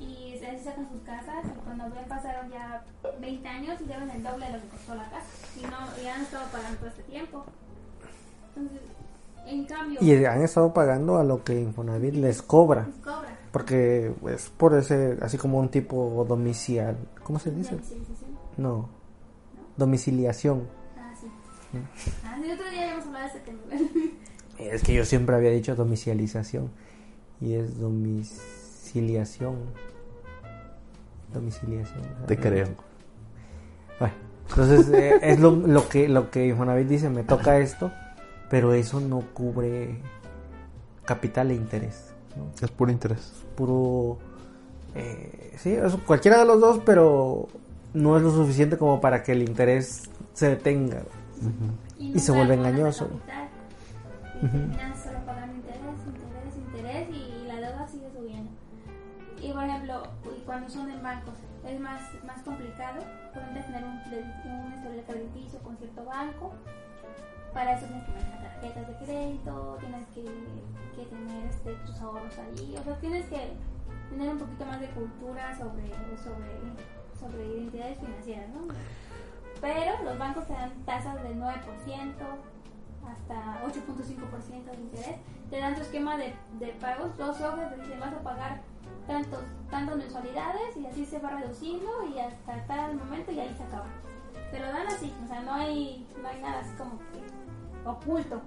[0.00, 2.84] Y así sacan sus casas y cuando ven pasaron ya
[3.20, 5.26] 20 años y deben el doble de lo que costó la casa.
[5.56, 7.44] Y no, y han estado pagando todo este tiempo.
[8.56, 8.80] Entonces,
[9.46, 12.86] en cambio, Y han estado pagando a lo que Infonavit les cobra.
[12.86, 13.38] les cobra.
[13.52, 16.96] Porque es por ese, así como un tipo domiciliar.
[17.22, 17.78] ¿Cómo se dice?
[17.82, 17.96] Sí.
[18.56, 18.88] No.
[19.76, 20.68] Domiciliación.
[20.96, 21.26] Ah, sí.
[22.24, 23.60] Ah, sí, otro día habíamos hablado de ese tema.
[24.58, 26.70] Es que yo siempre había dicho domicilización.
[27.40, 28.57] Y es domiciliación.
[31.32, 32.02] Domiciliación.
[32.26, 32.68] Te creo.
[33.98, 34.14] Bueno,
[34.48, 37.90] entonces eh, es lo, lo que lo que Infonavit dice, me toca esto,
[38.48, 40.00] pero eso no cubre
[41.04, 42.12] capital e interés.
[42.36, 42.50] ¿no?
[42.60, 43.32] Es puro interés.
[43.56, 44.18] Puro...
[44.94, 47.48] eh, sí, es cualquiera de los dos, pero
[47.94, 51.02] no es lo suficiente como para que el interés se detenga.
[51.98, 53.08] Y se nunca vuelve engañoso.
[55.06, 55.37] el capital.
[60.58, 63.00] Cuando son en bancos, es más, más complicado.
[63.32, 66.52] Pueden tener un, un historial crediticio con cierto banco.
[67.54, 70.24] Para eso tienes que manejar tarjetas de crédito, tienes que,
[70.96, 72.76] que tener este, tus ahorros ahí.
[72.76, 73.52] O sea, tienes que
[74.10, 75.90] tener un poquito más de cultura sobre,
[76.24, 76.50] sobre,
[77.20, 78.74] sobre identidades financieras, ¿no?
[79.60, 81.54] Pero los bancos te dan tasas del 9%
[83.06, 85.16] hasta 8.5% de interés.
[85.50, 88.60] Te dan tu esquema de, de pagos, dos hojas, te dicen vas a pagar
[89.08, 89.40] tantos,
[89.70, 93.86] tantas mensualidades y así se va reduciendo y hasta tal momento y ahí se acaba.
[94.52, 98.40] Te lo dan así, o sea, no hay, no hay nada así como que oculto.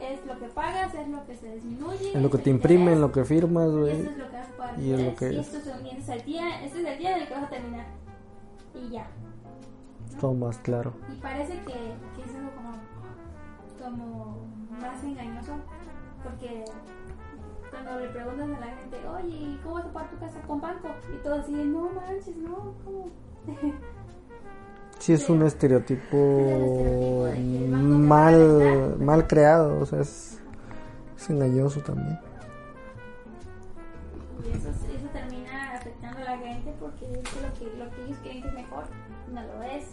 [0.00, 2.12] Es lo que pagas, es lo que se disminuye.
[2.14, 3.90] En lo que te imprimen, en lo que firmas, Y güey.
[3.96, 4.78] esto es lo que vas a pagar.
[4.80, 5.54] Y es lo interés, que y es.
[5.54, 7.48] esto es, y es el día, este es el día en el que vas a
[7.48, 7.86] terminar.
[8.74, 9.06] Y ya.
[10.20, 10.92] Todo más claro.
[11.12, 12.76] Y parece que, que es algo como,
[13.82, 14.36] como
[14.80, 15.54] más engañoso,
[16.22, 16.64] porque
[17.84, 20.60] cuando le preguntan a la gente, oye, ¿y ¿cómo vas a pagar tu casa con
[20.60, 20.88] banco?
[21.14, 23.10] Y todos así no manches, no, ¿cómo?
[24.98, 30.40] Sí, es un estereotipo Es mal, mal creado, o sea, es,
[31.16, 32.18] es engañoso también.
[34.44, 38.04] Y eso, eso termina afectando a la gente porque es que lo, que lo que
[38.06, 38.84] ellos creen que es mejor
[39.32, 39.84] no lo es.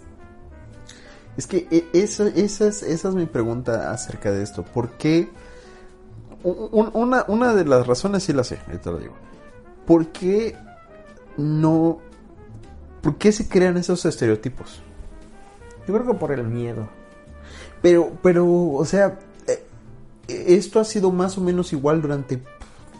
[1.38, 4.64] Es que e- esa, esa, es, esa es mi pregunta acerca de esto.
[4.64, 5.30] ¿Por qué?
[6.46, 9.14] Un- un- Una, una de las razones sí la sé, ahí te lo digo.
[9.86, 10.56] ¿Por qué
[11.38, 12.00] no...
[13.02, 14.82] ¿Por qué se crean esos estereotipos?
[15.88, 16.88] Yo creo que por el miedo.
[17.82, 19.64] Pero, pero, o sea, eh,
[20.28, 22.42] esto ha sido más o menos igual durante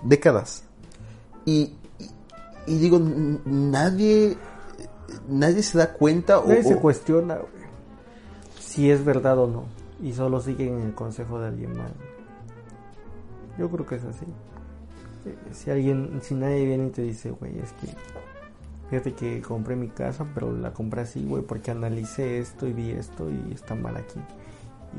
[0.04, 0.64] décadas.
[1.46, 2.10] Y, y,
[2.68, 3.00] y digo,
[3.46, 4.38] nadie,
[5.28, 7.50] nadie se da cuenta o, Nadie se o- cuestiona güey,
[8.60, 9.64] si es verdad o no.
[10.04, 11.90] Y solo siguen el consejo de alguien más.
[13.58, 14.26] Yo creo que es así.
[15.54, 17.88] Si alguien, si nadie viene y te dice, güey, es que
[18.90, 22.92] fíjate que compré mi casa, pero la compré así, güey, porque analicé esto y vi
[22.92, 24.20] esto y está mal aquí.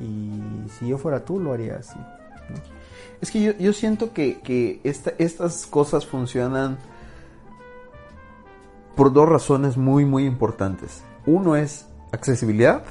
[0.03, 1.99] Y si yo fuera tú, lo haría así.
[3.21, 6.79] Es que yo, yo siento que, que esta- estas cosas funcionan
[8.97, 11.03] por dos razones muy, muy importantes.
[11.27, 12.85] Uno es accesibilidad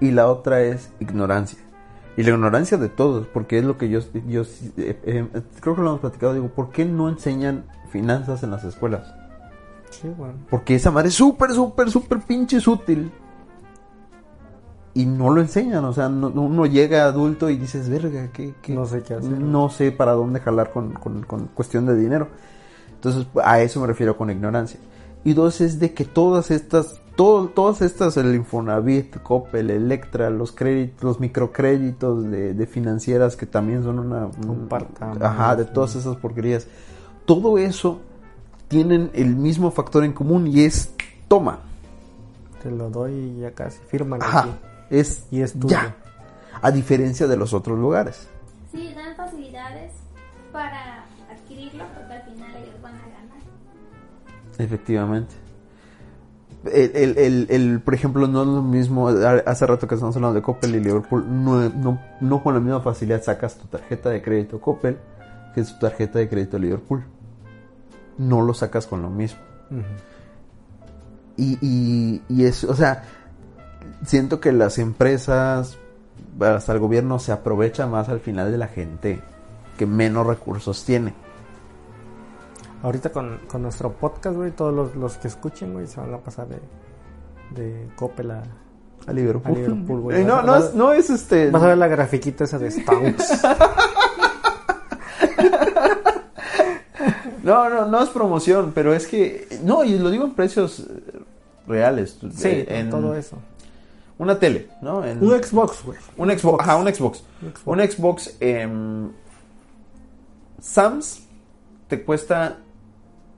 [0.00, 1.58] y la otra es ignorancia.
[2.16, 5.28] Y la ignorancia de todos, porque es lo que yo, yo eh, eh,
[5.60, 9.14] creo que lo hemos platicado, digo, ¿por qué no enseñan finanzas en las escuelas?
[9.90, 10.34] Sí, bueno.
[10.50, 13.10] Porque esa madre es súper, súper, súper pinches útil.
[14.94, 18.74] Y no lo enseñan, o sea, no- uno llega adulto y dices, verga, ¿qué, qué?
[18.74, 19.30] No sé qué hacer.
[19.38, 22.28] No sé para dónde jalar con, con- con cuestión de dinero.
[22.94, 24.78] Entonces, a eso me refiero con ignorancia.
[25.24, 30.52] Y dos, es de que todas estas, todo, todas estas, el Infonavit, Coppel, Electra, los
[30.52, 34.26] créditos, los microcréditos de, de financieras que también son una...
[34.26, 34.68] Un
[35.20, 36.66] Ajá, de todas esas porquerías.
[37.24, 38.00] Todo eso
[38.68, 40.92] tienen el mismo factor en común y es
[41.28, 41.60] toma.
[42.62, 43.78] Te lo doy y ya casi.
[43.88, 44.50] Firman Ajá, aquí.
[44.90, 45.68] es Y es tuyo.
[45.68, 45.94] ya.
[46.62, 48.28] A diferencia de los otros lugares.
[48.72, 49.92] Sí, dan facilidades
[50.52, 53.42] para adquirirlo porque al final ellos van a ganar.
[54.58, 55.34] Efectivamente.
[56.64, 60.36] El, el, el, el, por ejemplo, no es lo mismo, hace rato que estamos hablando
[60.36, 64.22] de Coppel y Liverpool, no, no, no con la misma facilidad sacas tu tarjeta de
[64.22, 64.96] crédito Coppel
[65.54, 67.04] que tu tarjeta de crédito Liverpool.
[68.18, 69.40] No lo sacas con lo mismo.
[71.36, 73.04] Y, y, y es, o sea,
[74.04, 75.78] siento que las empresas,
[76.40, 79.20] hasta el gobierno, se aprovecha más al final de la gente
[79.78, 81.14] que menos recursos tiene.
[82.82, 86.18] Ahorita con, con nuestro podcast, güey, todos los, los que escuchen, güey, se van a
[86.18, 86.58] pasar de,
[87.54, 88.42] de Coppel a...
[89.06, 89.52] A Liverpool.
[89.52, 90.20] A Liverpool, güey.
[90.20, 91.50] Eh, no, a- no, es, no es este.
[91.50, 93.42] Vas a ver la grafiquita esa de Stonks.
[97.42, 99.48] No, no, no es promoción, pero es que.
[99.64, 100.86] No, y lo digo en precios
[101.66, 102.16] reales.
[102.36, 103.36] sí, Eh, con en todo eso.
[104.18, 105.04] Una tele, ¿no?
[105.04, 105.98] En- Un Xbox, güey.
[106.16, 106.62] un Xbox.
[106.62, 107.24] Ajá, un Xbox.
[107.42, 107.66] Un Xbox.
[107.66, 108.36] Un Xbox.
[108.38, 109.10] em,
[110.60, 111.24] Sams
[111.88, 112.58] te cuesta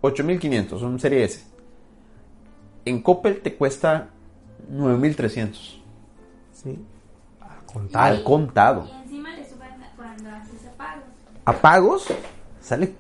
[0.09, 1.45] 8500, un Serie S.
[2.85, 4.09] En Coppel te cuesta
[4.69, 5.81] 9300.
[6.53, 6.79] Sí.
[7.41, 8.03] Al contar.
[8.13, 8.87] Al contado.
[8.87, 11.05] Y encima le suben cuando haces pagos.
[11.47, 12.07] A pagos
[12.61, 12.95] sale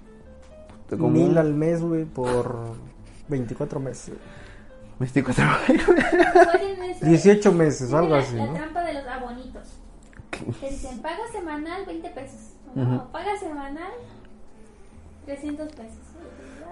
[0.89, 2.75] como Mil un- al mes, güey, por
[3.29, 4.15] 24 meses.
[4.99, 8.53] 24 Pueden eso- 18 meses, Tiene algo así, La ¿no?
[8.55, 9.69] trampa de los abonitos.
[10.61, 12.53] Te dicen, paga semanal 20 pesos.
[12.75, 13.13] O no, Ujú.
[13.13, 13.93] paga semanal
[15.27, 15.99] 300 pesos.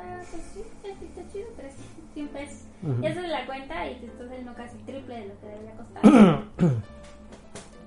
[0.02, 0.62] Y dices, pues sí,
[0.98, 1.84] sí, está chido, 300,
[2.14, 2.58] 100 pesos.
[2.82, 3.02] Ujú.
[3.02, 6.44] Y haces la cuenta y te estás saliendo casi triple de lo que debería costar.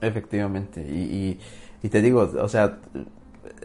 [0.02, 1.40] Efectivamente, y, y,
[1.84, 2.80] y te digo, o sea,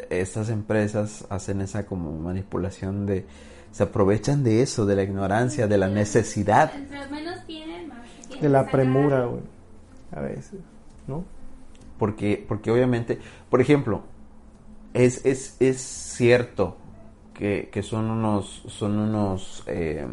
[0.08, 3.26] estas empresas hacen esa como manipulación de,
[3.72, 6.72] se aprovechan de eso, de la ignorancia, de la necesidad.
[6.74, 9.42] Entre menos tienen, más tienen De la premura, güey.
[10.12, 10.60] A veces,
[11.06, 11.24] ¿no?
[11.98, 14.02] Porque, porque obviamente, por ejemplo,
[14.94, 16.76] es, es, es cierto
[17.34, 20.06] que, son unos, son unos eh,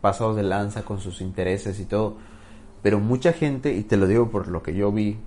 [0.00, 2.16] pasados de lanza con sus intereses y todo.
[2.82, 5.18] Pero mucha gente, y te lo digo por lo que yo vi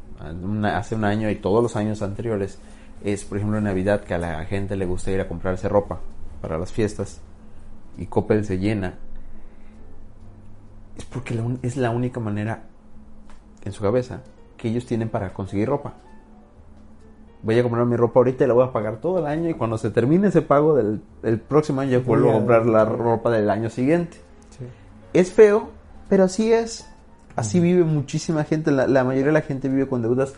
[0.63, 2.59] hace un año y todos los años anteriores,
[3.03, 5.99] es por ejemplo en Navidad que a la gente le gusta ir a comprarse ropa
[6.41, 7.21] para las fiestas
[7.97, 8.95] y Coppel se llena.
[10.97, 12.63] Es porque es la única manera
[13.63, 14.21] en su cabeza
[14.57, 15.93] que ellos tienen para conseguir ropa.
[17.45, 19.53] Voy a comprar mi ropa ahorita y la voy a pagar todo el año y
[19.53, 23.29] cuando se termine ese pago del el próximo año Voy vuelvo a comprar la ropa
[23.29, 24.17] del año siguiente.
[24.57, 24.65] Sí.
[25.13, 25.69] Es feo,
[26.09, 26.89] pero así es.
[27.35, 28.71] Así vive muchísima gente.
[28.71, 30.33] La, la mayoría de la gente vive con deudas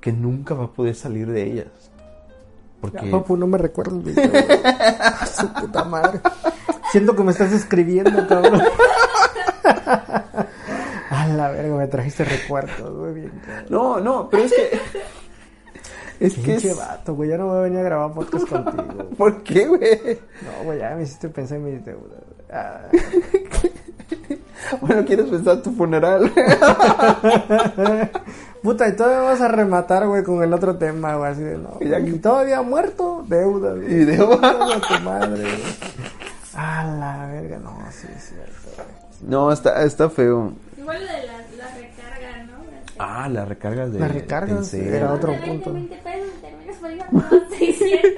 [0.00, 1.92] que nunca va a poder salir de ellas.
[2.80, 4.28] Porque Ya, papu, no me recuerdo el video.
[5.32, 6.20] Su puta madre.
[6.90, 8.60] Siento que me estás escribiendo, cabrón.
[11.10, 13.66] A la verga, me trajiste recuerdos, güey, bien cabrón.
[13.68, 14.80] no, no, pero es que
[16.26, 18.84] es que es- vato, güey, ya no voy a venir a grabar podcast contigo.
[18.94, 19.08] güey.
[19.16, 20.20] ¿Por qué, güey?
[20.42, 22.20] No, güey, ya me hiciste pensar en mis deudas.
[22.28, 22.42] güey.
[22.52, 22.82] Ah.
[24.80, 26.30] Bueno, quieres pensar tu funeral.
[28.62, 31.80] Puta, y todavía vas a rematar, güey, con el otro tema, güey, así de no.
[31.80, 33.76] Ya Y todavía muerto, deudas.
[33.76, 33.92] güey.
[33.92, 34.04] Y.
[34.04, 35.62] Deuda a tu madre, güey.
[36.54, 38.86] A la verga, no, sí es cierto, güey.
[39.28, 40.52] No, está, está feo.
[40.78, 42.52] Igual lo de las, las recargas, ¿no?
[42.98, 45.72] Ah, las recargas de Las recargas, era otro 20, punto.
[45.72, 46.11] 20 pesos, terminas pagando
[47.58, 48.10] 600.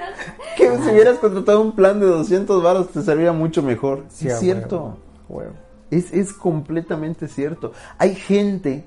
[0.57, 4.05] Que si hubieras contratado un plan de 200 varos te serviría mucho mejor.
[4.09, 4.77] Sí, es cierto.
[4.77, 4.97] huevo,
[5.29, 5.53] huevo.
[5.91, 7.71] Es, es completamente cierto.
[7.97, 8.85] Hay gente,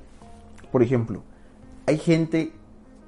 [0.73, 1.23] por ejemplo,
[1.87, 2.53] hay gente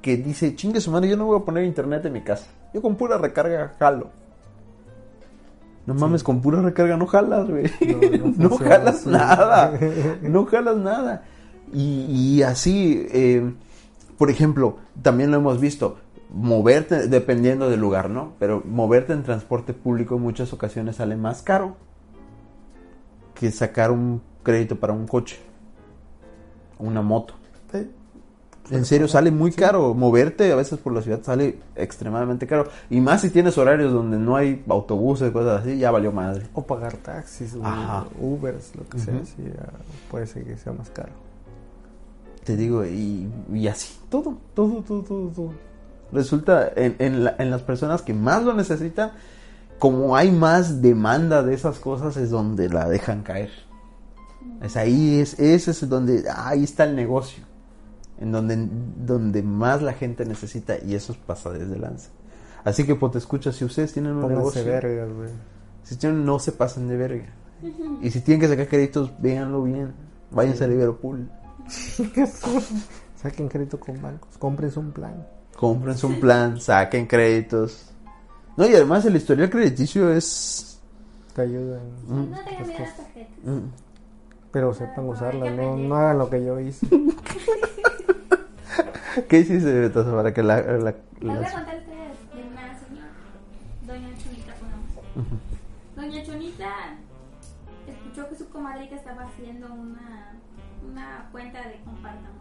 [0.03, 2.47] que dice, chingue su madre, yo no voy a poner internet en mi casa.
[2.73, 4.11] Yo con pura recarga jalo.
[5.87, 7.65] No mames, con pura recarga no jalas, güey.
[7.81, 9.09] No, no No, funciona jalas así.
[9.11, 9.79] nada.
[10.23, 11.25] No jalas nada.
[11.73, 12.05] Y,
[12.39, 13.53] y así, eh,
[14.19, 15.99] por ejemplo, también lo hemos visto,
[16.33, 18.35] moverte, dependiendo del lugar, ¿no?
[18.39, 21.77] Pero moverte en transporte público en muchas ocasiones sale más caro
[23.35, 25.39] que sacar un crédito para un coche,
[26.79, 27.35] una moto.
[27.73, 27.91] Sí.
[28.71, 29.95] En serio, sale muy caro.
[29.95, 32.69] Moverte a veces por la ciudad sale extremadamente caro.
[32.89, 36.47] Y más si tienes horarios donde no hay autobuses, cosas así, ya valió madre.
[36.55, 37.63] O pagar taxis, o.
[38.21, 39.43] Ubers, lo que sea, sí,
[40.11, 41.11] puede ser que sea más caro.
[42.45, 45.70] Te digo, y, y así, todo, todo, todo, todo, todo.
[46.13, 49.13] Resulta, en, en, la- en las personas que más lo necesitan,
[49.79, 53.51] como hay más demanda de esas cosas, es donde la dejan caer.
[54.63, 57.45] Es ahí, es, ese es donde, ahí está el negocio.
[58.19, 58.69] En donde,
[58.99, 62.11] donde más la gente necesita, y eso pasa desde lanza.
[62.65, 65.31] Así que, pues, te escucha, si ustedes tienen un Pónganse negocio, vergas, güey.
[65.83, 67.27] si tienen, no se pasen de verga.
[68.03, 69.93] Y si tienen que sacar créditos, véanlo bien.
[70.31, 71.31] Váyanse a Liverpool.
[73.17, 75.27] Saquen crédito con bancos, compren un plan.
[75.61, 77.87] Cómprense un plan, saquen créditos.
[78.57, 80.81] No, y además el historial crediticio es...
[81.35, 81.81] Te ayudan.
[82.09, 83.37] Mm, No tengan miedo a las tarjetas.
[83.45, 83.59] mm,
[84.51, 85.07] Pero sepan
[85.43, 86.87] que no, no hagan lo que yo hice.
[89.29, 90.61] ¿Qué hiciste, Betazo, para que la...
[90.63, 91.83] la- Les voy a contar la
[92.37, 93.11] de una señora,
[93.87, 94.91] Doña Chonita, pongamos.
[95.97, 96.71] Doña Chonita
[97.87, 100.35] escuchó que su comadrita estaba haciendo una,
[100.89, 102.41] una cuenta de compartamos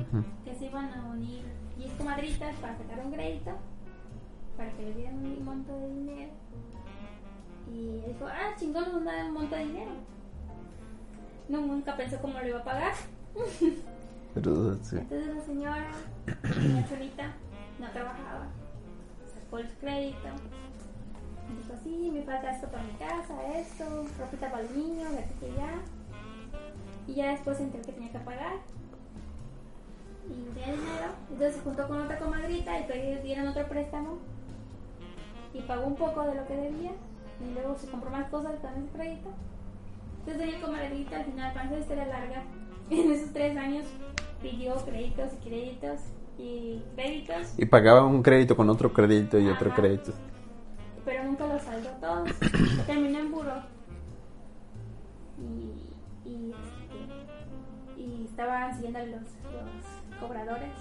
[0.00, 0.24] Ujú.
[0.44, 1.44] que se iban a unir
[1.76, 3.52] 10 comadritas para sacar un crédito,
[4.56, 6.32] para que le dieran un monto de dinero.
[7.70, 9.90] Y dijo, ah, chingón, nos van a dar un monto de dinero.
[11.48, 12.92] No, nunca pensó cómo lo iba a pagar.
[14.34, 14.96] Pero, sí.
[14.96, 15.90] Entonces la señora,
[16.26, 17.32] doña Chonita,
[17.78, 18.46] no trabajaba.
[19.32, 20.28] Sacó el crédito.
[21.56, 23.84] Dijo, sí, me falta esto para mi casa, esto,
[24.18, 25.74] ropita para los niños, de aquí que ya.
[27.06, 28.56] Y ya después entré que tenía que pagar.
[30.28, 31.12] Y no tenía dinero.
[31.30, 34.18] Entonces se juntó con otra comadrita y pedí- dieron otro préstamo.
[35.54, 36.90] Y pagó un poco de lo que debía.
[37.40, 39.30] Y luego se compró más cosas con ese crédito.
[40.26, 42.42] Entonces doña comadrita al final, para hacer historia larga,
[42.90, 43.86] en esos tres años
[44.42, 46.00] pidió créditos y créditos
[46.38, 50.12] y créditos, Y pagaba un crédito con otro crédito y otro crédito.
[51.08, 52.30] Pero nunca los saldó todos.
[52.86, 53.62] Terminó en buró.
[55.38, 60.74] Y, y, este, y estaban siguiendo los, los cobradores.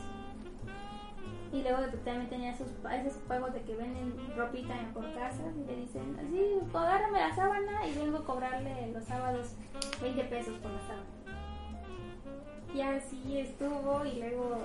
[1.54, 5.78] Y luego también tenía esos, esos juegos de que venden ropita por casa y le
[5.78, 9.56] dicen, así, agárrame la sábana y vengo a cobrarle los sábados
[10.02, 11.06] 20 pesos por la sábana.
[12.76, 14.58] Y así estuvo y luego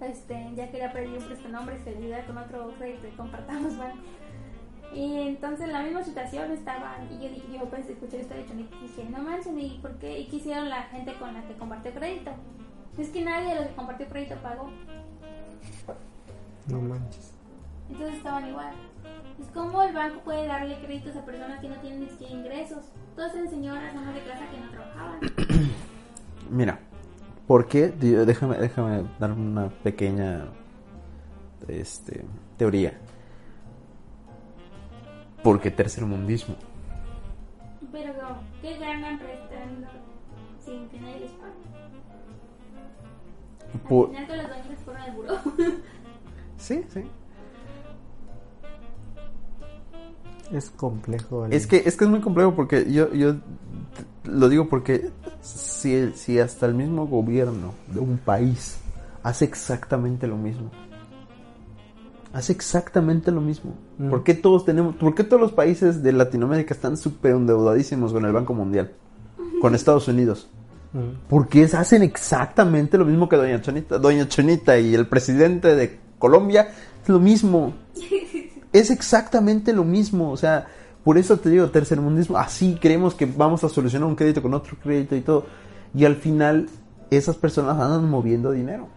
[0.00, 3.98] este, ya quería pedir un prestanombres que le ayudara con otro crédito y compartamos banco.
[4.94, 8.46] Y entonces en la misma situación estaban, y yo, dije- yo pues escuché esto de
[8.46, 10.20] Chonita y dije, no manches, ¿y por qué?
[10.20, 12.30] ¿Y qué hicieron la gente con la que compartió crédito?
[12.96, 14.70] Es que nadie de los que compartió crédito pagó,
[16.68, 17.32] No manches.
[17.90, 18.74] entonces estaban igual.
[19.40, 22.86] Es como el banco puede darle créditos a personas que no tienen ni siquiera ingresos.
[23.14, 25.20] Todas eran señoras, amas de casa que no trabajaban.
[26.50, 26.78] Mira,
[27.46, 27.88] ¿por qué?
[27.88, 30.46] Di- Déjame, déjame dar una pequeña
[31.68, 32.24] este,
[32.56, 32.98] teoría.
[35.42, 36.56] Porque tercermundismo.
[37.92, 38.12] Pero,
[38.62, 39.86] ¿qué ganan prestando
[40.64, 41.52] sin que nadie les pague?
[43.88, 45.34] Por- Al final todos los bancos fueron al buró.
[46.58, 47.02] Sí, sí.
[50.52, 51.44] Es complejo.
[51.46, 53.34] Es que, es que es muy complejo porque yo, yo
[54.24, 55.10] lo digo porque
[55.46, 58.78] si, si hasta el mismo gobierno de un país
[59.22, 60.70] hace exactamente lo mismo.
[62.32, 63.74] Hace exactamente lo mismo.
[63.98, 64.10] Mm.
[64.10, 68.24] ¿Por qué todos tenemos, por qué todos los países de Latinoamérica están súper endeudadísimos con
[68.26, 68.92] el Banco Mundial?
[69.60, 70.48] Con Estados Unidos.
[70.92, 71.28] Mm.
[71.28, 73.98] Porque es- hacen exactamente lo mismo que Doña Chonita.
[73.98, 76.68] Doña Chonita y el presidente de Colombia
[77.02, 77.72] es lo mismo.
[78.72, 80.30] Es exactamente lo mismo.
[80.30, 80.66] O sea,
[81.06, 82.36] por eso te digo, tercermundismo.
[82.36, 85.46] Así creemos que vamos a solucionar un crédito con otro crédito y todo.
[85.94, 86.68] Y al final,
[87.10, 88.88] esas personas andan moviendo dinero.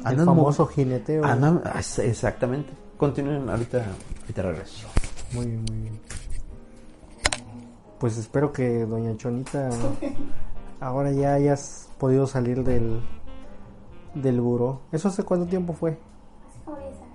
[0.00, 1.24] El Andan mo- famoso jineteo.
[1.24, 1.60] andan-
[2.04, 2.72] exactamente.
[2.96, 3.84] Continúen, ahorita,
[4.22, 4.86] ahorita regreso.
[5.32, 6.00] Muy bien, muy bien.
[7.98, 9.70] Pues espero que Doña Chonita
[10.80, 13.00] ahora ya hayas podido salir del,
[14.14, 14.82] del buró.
[14.92, 15.98] ¿Eso hace cuánto tiempo fue?
[16.48, 17.06] Hace como 10 años.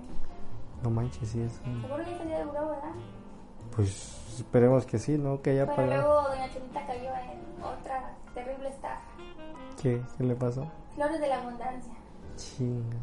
[0.84, 1.54] No manches, sí es.
[1.82, 2.92] Seguro que salió del buró, ¿verdad?
[3.82, 5.42] Pues esperemos que sí, ¿no?
[5.42, 6.02] Que haya Pero pagado.
[6.02, 9.02] luego Doña Chonita cayó en otra terrible estafa.
[9.82, 10.02] ¿Qué?
[10.18, 10.68] ¿Qué le pasó?
[10.94, 11.94] Flores de la abundancia.
[12.36, 12.98] Chinga.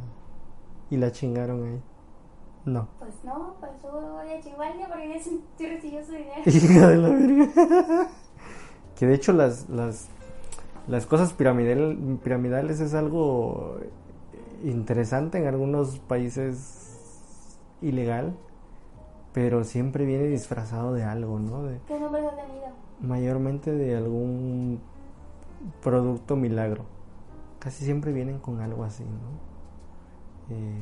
[0.91, 1.83] ¿Y la chingaron ahí?
[2.65, 2.89] No.
[2.99, 6.43] Pues no, pasó de Chihuahua porque ella sí recibió su dinero.
[6.47, 8.09] Hija de la verga.
[8.97, 10.09] Que de hecho las, las,
[10.87, 13.79] las cosas piramidal, piramidales es algo
[14.65, 18.37] interesante en algunos países ilegal,
[19.39, 21.63] pero siempre viene disfrazado de algo, ¿no?
[21.63, 22.67] De, ¿Qué nombres ha tenido?
[23.01, 24.81] mayormente de algún
[25.81, 26.83] producto milagro.
[27.61, 30.57] Casi siempre vienen con algo así, ¿no?
[30.57, 30.81] Eh,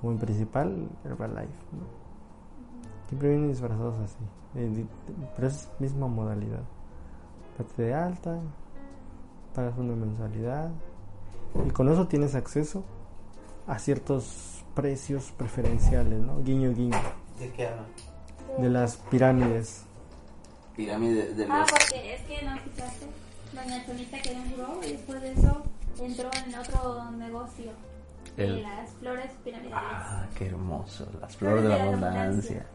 [0.00, 1.86] como en principal, Herbalife, ¿no?
[3.08, 4.24] Siempre vienen disfrazados así.
[4.54, 4.86] eh,
[5.34, 6.62] pero es misma modalidad.
[7.58, 8.38] Date de alta,
[9.56, 10.70] pagas una mensualidad
[11.66, 12.84] y con eso tienes acceso
[13.66, 16.44] a ciertos precios preferenciales, ¿no?
[16.44, 17.21] Guiño, guiño.
[17.42, 17.86] ¿De qué hablan?
[18.58, 19.82] De las pirámides.
[20.76, 23.06] Pirámide de Ah, porque es que no escuchaste.
[23.52, 25.62] Doña Chonita quedó en buró y después de eso
[26.00, 27.72] entró en otro negocio.
[28.36, 29.76] El- De las flores piramidales.
[29.82, 31.06] Ah, qué hermoso.
[31.20, 32.66] Las flores de la abundancia.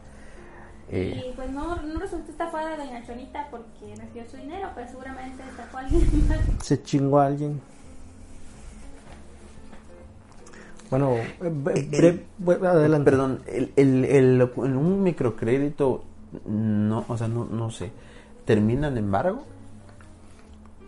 [0.90, 5.42] Eh, Y pues no, no resultó estafada Doña Chonita porque recibió su dinero, pero seguramente
[5.42, 6.38] estafó a alguien más.
[6.64, 7.60] Se chingó a alguien.
[10.90, 13.10] Bueno, eh, bre- bre- adelante.
[13.10, 16.04] Perdón, el, el, un microcrédito,
[16.46, 17.90] no, o sea, no, no sé,
[18.44, 19.42] ¿termina en embargo?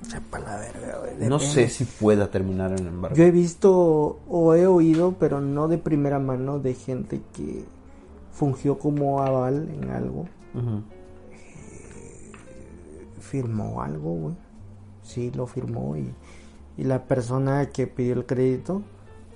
[0.03, 3.15] Sepa la verga, güey, No sé si pueda terminar en embargo.
[3.17, 7.65] Yo he visto o he oído, pero no de primera mano, de gente que
[8.33, 10.27] fungió como aval en algo.
[13.21, 14.35] Firmó algo, güey.
[15.03, 16.11] Sí, lo firmó y,
[16.79, 18.83] y la persona que pidió el crédito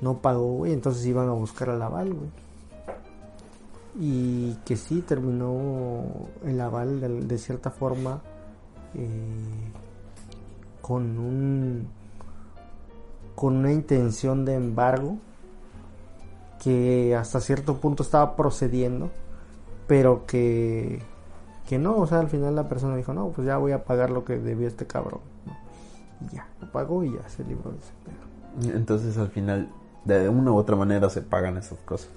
[0.01, 0.73] no pagó, güey.
[0.73, 2.31] Entonces iban a buscar al aval, güey.
[3.99, 6.05] Y que sí terminó
[6.45, 8.21] el aval de, de cierta forma
[8.95, 9.73] eh,
[10.81, 11.89] con un
[13.37, 15.17] con una intención de embargo
[16.63, 19.11] que hasta cierto punto estaba procediendo
[19.87, 21.01] pero que
[21.67, 24.11] que no, o sea, al final la persona dijo, no, pues ya voy a pagar
[24.11, 25.21] lo que debió este cabrón.
[26.21, 28.77] Y ya, lo pagó y ya se libró de ese pedo.
[28.77, 29.71] Entonces al final,
[30.05, 32.11] de una u otra manera se pagan esas cosas.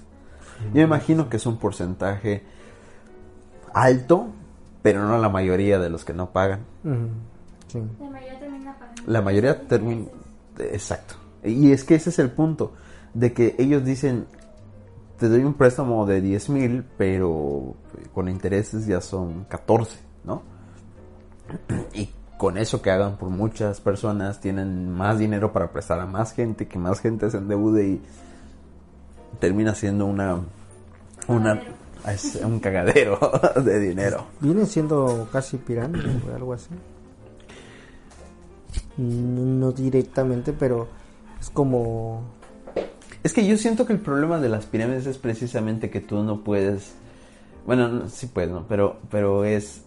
[0.66, 2.44] Yo me imagino que es un porcentaje
[3.74, 4.28] alto,
[4.82, 6.62] pero no la mayoría de los que no pagan.
[7.68, 7.82] Sí.
[8.00, 9.04] La mayoría termina pagando.
[9.06, 10.06] La mayoría termina...
[10.60, 11.16] Exacto.
[11.44, 12.74] Y es que ese es el punto,
[13.14, 14.26] de que ellos dicen,
[15.20, 17.76] te doy un préstamo de 10 mil, pero
[18.14, 20.42] con intereses ya son 14, ¿no?
[21.94, 26.34] Y con eso que hagan por muchas personas, tienen más dinero para prestar a más
[26.34, 28.02] gente, que más gente se endeude y
[29.40, 30.40] termina siendo una...
[31.28, 31.62] una
[32.08, 33.20] es un cagadero
[33.64, 34.28] de dinero.
[34.40, 36.70] Viene siendo casi pirámide o algo así.
[38.98, 40.88] No, no directamente, pero
[41.40, 42.22] es como...
[43.24, 46.44] Es que yo siento que el problema de las pirámides es precisamente que tú no
[46.44, 46.94] puedes,
[47.66, 48.66] Bueno, no, sí pues, ¿no?
[48.68, 49.82] Pero, pero es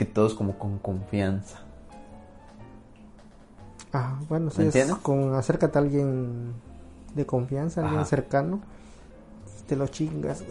[0.00, 1.58] que todos como con confianza.
[3.92, 6.54] Ah, bueno, sí, ¿Me es con acércate a alguien
[7.14, 8.08] de confianza, alguien Ajá.
[8.08, 8.60] cercano,
[9.66, 10.42] te lo chingas.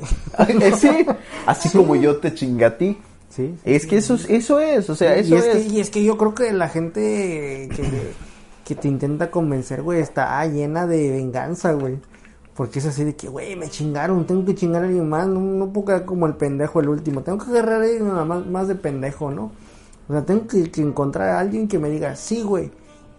[0.77, 0.89] sí,
[1.47, 2.99] así como yo te chingué a ti.
[3.29, 3.57] sí.
[3.63, 5.65] Es que eso es, eso es, o sea, eso y, es es.
[5.65, 8.13] Que, y es que yo creo que la gente que,
[8.63, 11.97] que te intenta convencer, güey, está llena de venganza, güey.
[12.59, 15.71] Porque es así de que, güey, me chingaron, tengo que chingar a alguien más, no,
[15.71, 18.75] puedo quedar como el pendejo el último, tengo que agarrar a alguien más, más de
[18.75, 19.53] pendejo, ¿no?
[20.09, 22.69] O sea, tengo que, encontrar a alguien que me diga, sí, güey,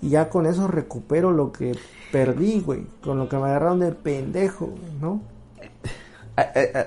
[0.03, 1.75] y ya con eso recupero lo que
[2.13, 5.23] perdí, güey, con lo que me agarraron de pendejo, ¿no?
[6.37, 6.87] Ah, ah, ah,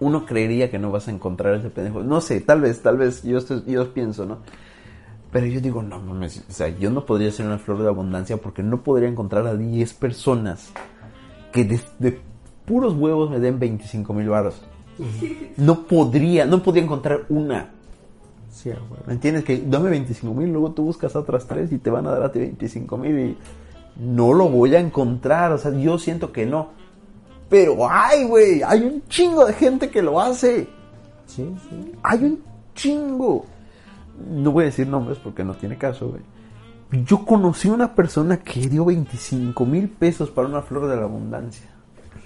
[0.00, 2.02] Uno creería que no vas a encontrar ese pendejo.
[2.02, 4.38] No sé, tal vez, tal vez, yo, estoy- yo pienso, ¿no?
[5.30, 8.38] Pero yo digo, no mames, o sea, yo no podría ser una flor de abundancia
[8.38, 10.72] porque no podría encontrar a 10 personas
[11.56, 12.20] que de, de
[12.66, 14.60] puros huevos me den 25 mil baros.
[15.56, 17.70] No podría, no podría encontrar una.
[18.50, 18.70] Sí.
[19.06, 19.44] ¿Me entiendes?
[19.44, 22.24] Que dame 25 mil, luego tú buscas a otras tres y te van a dar
[22.24, 23.36] a ti 25 mil y
[23.98, 25.52] no lo voy a encontrar.
[25.52, 26.68] O sea, yo siento que no.
[27.48, 30.68] Pero ay, güey, hay un chingo de gente que lo hace.
[31.26, 31.92] Sí, sí.
[32.02, 32.42] Hay un
[32.74, 33.46] chingo.
[34.30, 36.22] No voy a decir nombres porque no tiene caso, güey.
[36.90, 41.68] Yo conocí una persona que dio 25 mil pesos para una flor de la abundancia.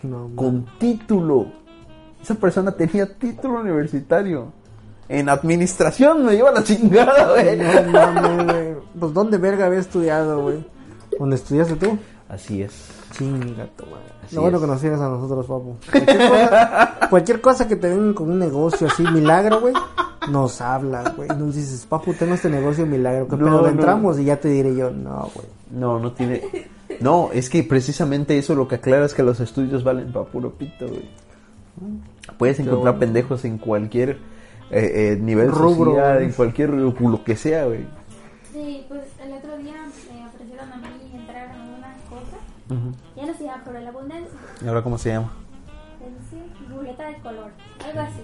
[0.03, 0.31] No.
[0.35, 1.47] Con título.
[2.23, 4.53] Esa persona tenía título universitario.
[5.09, 7.57] En administración me lleva la chingada, güey.
[7.57, 8.75] No mames, güey.
[8.99, 10.65] Pues ¿dónde verga había estudiado, güey?
[11.19, 11.99] ¿Dónde estudiaste tú?
[12.29, 12.73] Así es.
[13.13, 14.01] Chingato, güey.
[14.33, 14.63] Lo bueno es.
[14.63, 15.77] que nos sigues a nosotros, papu.
[15.91, 19.75] Cualquier cosa, cualquier cosa que te vengan con un negocio así, milagro, güey,
[20.29, 21.29] nos hablas, güey.
[21.31, 23.29] Nos dices, papu, tengo este negocio milagro.
[23.29, 23.57] ¿Qué No, pedo?
[23.59, 23.63] no.
[23.63, 24.19] ¿Le entramos?
[24.19, 25.47] Y ya te diré yo, no, güey.
[25.71, 26.43] No, no tiene.
[27.01, 30.51] No, es que precisamente eso lo que aclara es que los estudios valen para puro
[30.53, 31.09] pito, güey.
[32.37, 34.19] Puedes encontrar pendejos en cualquier
[34.71, 37.87] eh, eh, nivel Rubro, social, en cualquier lo que sea, güey.
[38.53, 39.75] Sí, pues el otro día
[40.13, 42.97] me ofrecieron a mí entrar a una cosa.
[43.17, 44.39] Ya no se llama la Abundancia.
[44.63, 45.33] ¿Y ahora cómo se llama?
[46.05, 47.51] Es decir, ruleta de color.
[47.85, 48.21] Algo así.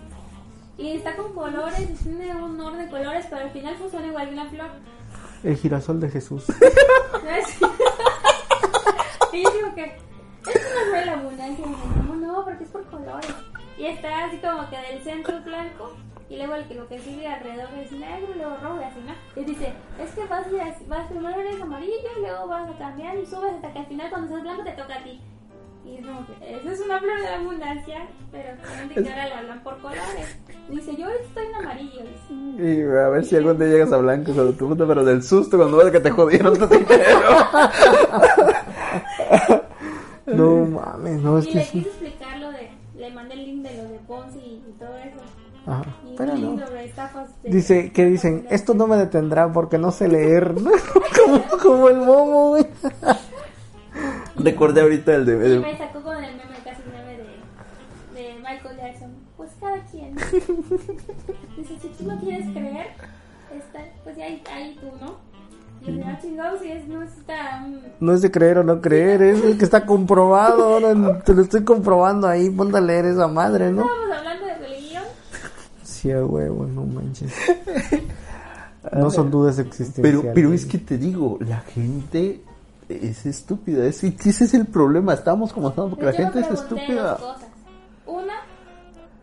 [0.78, 4.34] Y está con colores, tiene un orden de colores, pero al final funciona igual que
[4.34, 4.70] una flor.
[5.42, 6.44] El girasol de Jesús.
[9.32, 11.64] Y yo digo que es una flor de la abundancia.
[11.64, 13.34] Y me dice, no, no, porque es por colores.
[13.78, 15.96] Y está así como que del centro blanco.
[16.28, 19.00] Y luego el que lo que sigue alrededor es negro y luego rojo y así,
[19.00, 19.40] ¿no?
[19.40, 20.46] Y dice, es que vas,
[20.88, 24.10] vas primero eres amarillo y luego vas a cambiar y subes hasta que al final
[24.10, 25.20] cuando seas blanco te toca a ti.
[25.86, 29.34] Y es como que, eso es una flor de abundancia, pero solamente que ahora le
[29.34, 30.38] hablan por colores.
[30.68, 32.00] Dice, yo estoy en amarillo.
[32.58, 35.76] Y a ver si algún día llegas a blanco, tu puta, pero del susto cuando
[35.76, 37.20] ves que te jodieron tu dinero.
[40.26, 43.62] No mames, no, es Y que le quise explicar lo de, le mandé el link
[43.62, 45.20] de lo de Ponzi y, y todo eso.
[45.66, 46.56] Ajá, Y pero no.
[46.56, 46.92] de-
[47.44, 48.46] Dice, ¿qué dicen?
[48.50, 50.52] Esto no me detendrá porque no sé leer.
[51.24, 52.66] como, como el momo, güey.
[54.38, 55.32] Recordé ahorita el de...
[55.48, 59.10] Y el- me sacó con el meme, casi meme de, de Michael Jackson.
[59.36, 60.14] Pues cada quien.
[60.14, 62.86] Dice, si tú no quieres creer,
[63.56, 65.26] está, pues ya ahí, ahí tú, ¿no?
[66.04, 67.80] Ah, chingados, si es, no está un...
[68.00, 70.64] No es de creer o no creer, es el que está comprobado.
[70.64, 72.50] Ahora te lo estoy comprobando ahí.
[72.50, 73.82] Ponte a leer esa madre, ¿no?
[73.82, 75.04] Estábamos hablando de religión.
[75.84, 77.32] Sí, a huevo, no manches.
[78.92, 80.20] No son dudas existenciales.
[80.22, 82.40] Pero, pero es que te digo, la gente
[82.88, 83.84] es estúpida.
[83.86, 85.14] Es, ese es el problema.
[85.14, 87.10] Estamos como estamos porque la Yo gente es estúpida.
[87.16, 87.48] dos cosas.
[88.06, 88.34] Una,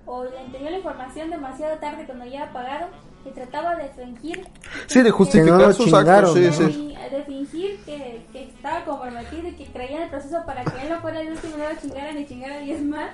[0.06, 2.88] o le entendió la información demasiado tarde cuando ya ha pagado
[3.26, 4.46] y trataba de fingir.
[4.88, 6.34] Sí, de Que no justificar lo sus chingaron, actos.
[6.34, 6.56] Sí, de, ¿no?
[6.56, 6.64] sí.
[6.74, 10.82] fi- de fingir que, que estaba comprometido y que creía en el proceso para que
[10.82, 13.12] él no fuera el último y no lo chingaran ni chingara a 10 más.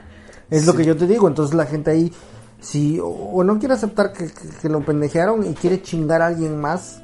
[0.50, 2.12] Es lo que yo te digo, entonces la gente ahí,
[2.60, 6.28] si o, o no quiere aceptar que, que- que lo pendejearon y quiere chingar a
[6.28, 7.02] alguien más,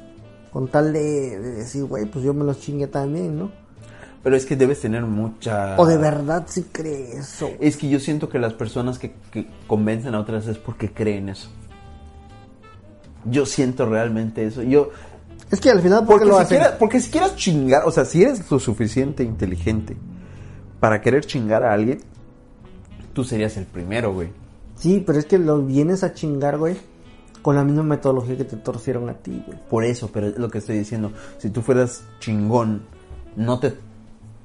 [0.56, 3.50] con tal de, de decir, güey, pues yo me los chingué también, ¿no?
[4.22, 5.78] Pero es que debes tener mucha...
[5.78, 7.50] O de verdad si cree eso.
[7.60, 11.28] Es que yo siento que las personas que, que convencen a otras es porque creen
[11.28, 11.50] eso.
[13.26, 14.62] Yo siento realmente eso.
[14.62, 14.88] Yo,
[15.50, 16.56] Es que al final, ¿por porque, qué lo si hacen?
[16.56, 19.94] quieras, porque si quieras chingar, o sea, si eres lo suficiente inteligente
[20.80, 22.00] para querer chingar a alguien,
[23.12, 24.30] tú serías el primero, güey.
[24.76, 26.78] Sí, pero es que lo vienes a chingar, güey,
[27.46, 29.56] con la misma metodología que te torcieron a ti, güey.
[29.70, 31.12] Por eso, pero es lo que estoy diciendo.
[31.38, 32.82] Si tú fueras chingón,
[33.36, 33.72] no te...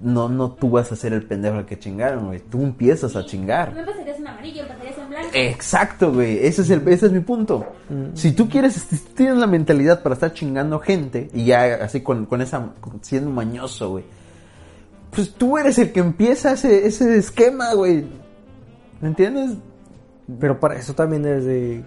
[0.01, 2.41] No, no tú vas a ser el pendejo al que chingaron, güey.
[2.41, 3.73] Tú empiezas a chingar.
[3.73, 5.29] No empezarías en amarillo, empezarías en blanco.
[5.33, 6.45] Exacto, güey.
[6.45, 7.65] Ese es, el, ese es mi punto.
[8.13, 12.01] Si tú quieres, si tú tienes la mentalidad para estar chingando gente y ya así
[12.01, 14.03] con, con esa, con- siendo mañoso, güey.
[15.09, 18.05] Pues tú eres el que empieza ese, ese esquema, güey.
[19.01, 19.57] ¿Me entiendes?
[20.39, 21.83] Pero para eso también es de...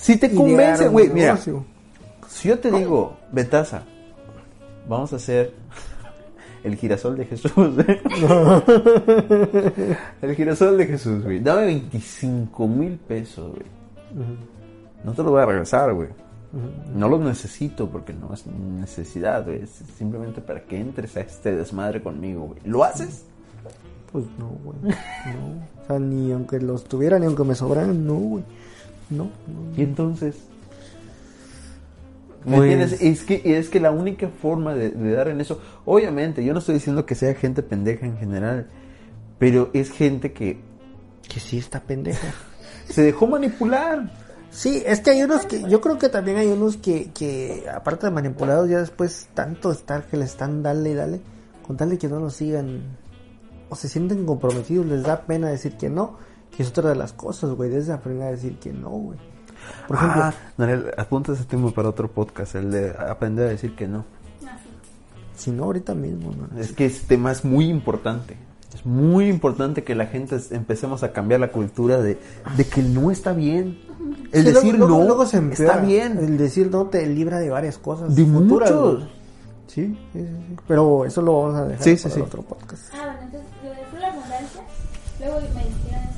[0.00, 3.82] Si te convence, güey, mira, si yo te digo, Betasa,
[4.88, 5.52] vamos a hacer
[6.64, 7.52] el girasol de Jesús,
[7.86, 8.00] ¿eh?
[10.22, 11.40] el girasol de Jesús, güey.
[11.40, 13.66] Dame 25 mil pesos, güey.
[15.04, 16.08] No te lo voy a regresar, güey.
[16.94, 19.62] No los necesito porque no es necesidad, güey.
[19.62, 22.60] Es simplemente para que entres a este desmadre conmigo, güey.
[22.64, 23.24] ¿Lo haces?
[24.10, 24.78] Pues no, güey.
[24.82, 25.82] No.
[25.82, 28.44] O sea, ni aunque los tuviera, ni aunque me sobraran, no, güey.
[29.10, 29.30] No.
[29.76, 30.36] Y entonces...
[32.44, 33.02] ¿Me Pues- entiendes?
[33.02, 36.60] Es que, es que la única forma de, de dar en eso, obviamente, yo no
[36.60, 38.66] estoy diciendo que sea gente pendeja en general,
[39.38, 40.58] pero es gente que
[41.28, 42.28] Que sí está pendeja.
[42.88, 44.10] se dejó manipular.
[44.50, 48.06] Sí, es que hay unos que, yo creo que también hay unos que, que aparte
[48.06, 51.20] de manipulados, ya después tanto estar que le están dale y dale,
[51.66, 52.80] con tal de que no lo sigan
[53.68, 56.16] o se sienten comprometidos, les da pena decir que no,
[56.56, 59.18] que es otra de las cosas, güey, desde aprender a decir que no, güey.
[59.86, 63.74] Por ejemplo, ah, Daniel, apunta ese tema para otro podcast, el de aprender a decir
[63.76, 64.04] que no.
[65.36, 66.60] Si no ahorita mismo, ¿no?
[66.60, 68.36] Es que ese tema es muy importante.
[68.74, 72.18] Es muy importante que la gente empecemos a cambiar la cultura de,
[72.56, 73.78] de que no está bien.
[74.32, 76.18] El Sí, decir luego- no luego se está bien.
[76.18, 78.14] El decir no te libra de varias cosas.
[78.14, 79.08] De futuras, muchos.
[79.66, 80.56] Sí, sí, sí, sí.
[80.68, 82.20] Pero eso lo vamos a dejar Sí, sí, para sí.
[82.20, 82.82] otro podcast.
[82.92, 84.60] Ah, bueno, entonces lo de Flor Abundancia,
[85.20, 86.09] luego me dijeron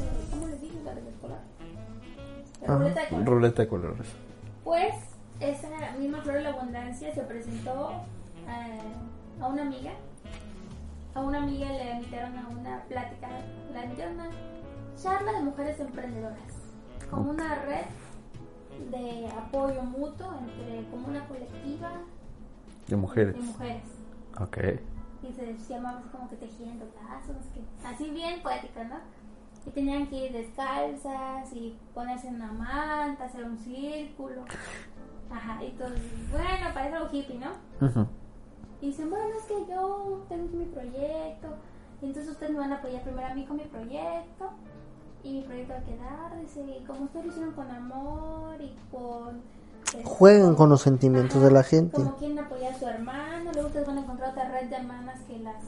[2.66, 3.24] ruleta de.
[3.24, 4.06] Ruleta de colores.
[4.64, 4.94] Pues
[5.40, 7.90] esa misma Flor de la Abundancia se presentó
[8.48, 9.92] eh, a una amiga.
[11.14, 13.28] A una amiga le invitaron a una plática,
[13.72, 14.36] la invitaron a una
[14.96, 16.38] charla de mujeres emprendedoras.
[17.10, 17.84] Como una red
[18.90, 21.90] de apoyo mutuo entre, como una colectiva
[22.88, 23.34] De mujeres.
[23.34, 23.82] de mujeres.
[24.40, 24.58] Ok.
[25.22, 27.62] Y se, llamaba como que tejiendo lazos, qué.
[27.86, 28.96] Así bien poética, ¿no?
[29.66, 34.44] Y tenían que ir descalzas y ponerse en una manta, hacer un círculo.
[35.30, 36.00] Ajá, y entonces,
[36.30, 37.86] bueno, parece algo hippie, ¿no?
[37.86, 38.06] Ujú.
[38.80, 41.48] Y dicen, bueno, es que yo tengo mi proyecto.
[42.02, 44.50] Y entonces ustedes me van a apoyar primero a mí con mi proyecto.
[45.22, 48.74] Y mi proyecto va a quedar, dice, y como ustedes lo hicieron con amor y
[48.90, 49.40] con...
[49.86, 51.96] este, Jueguen con los sentimientos Ajá, de la gente.
[51.96, 55.20] Como quieren apoyar a su hermano, luego ustedes van a encontrar otra red de hermanas
[55.28, 55.62] que las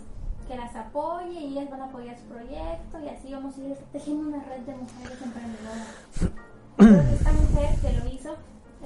[0.47, 3.77] que las apoye y ellas van a apoyar su proyecto y así vamos a ir
[3.93, 6.33] tejiendo una red de mujeres emprendedoras.
[6.79, 8.37] Entonces esta mujer que lo hizo,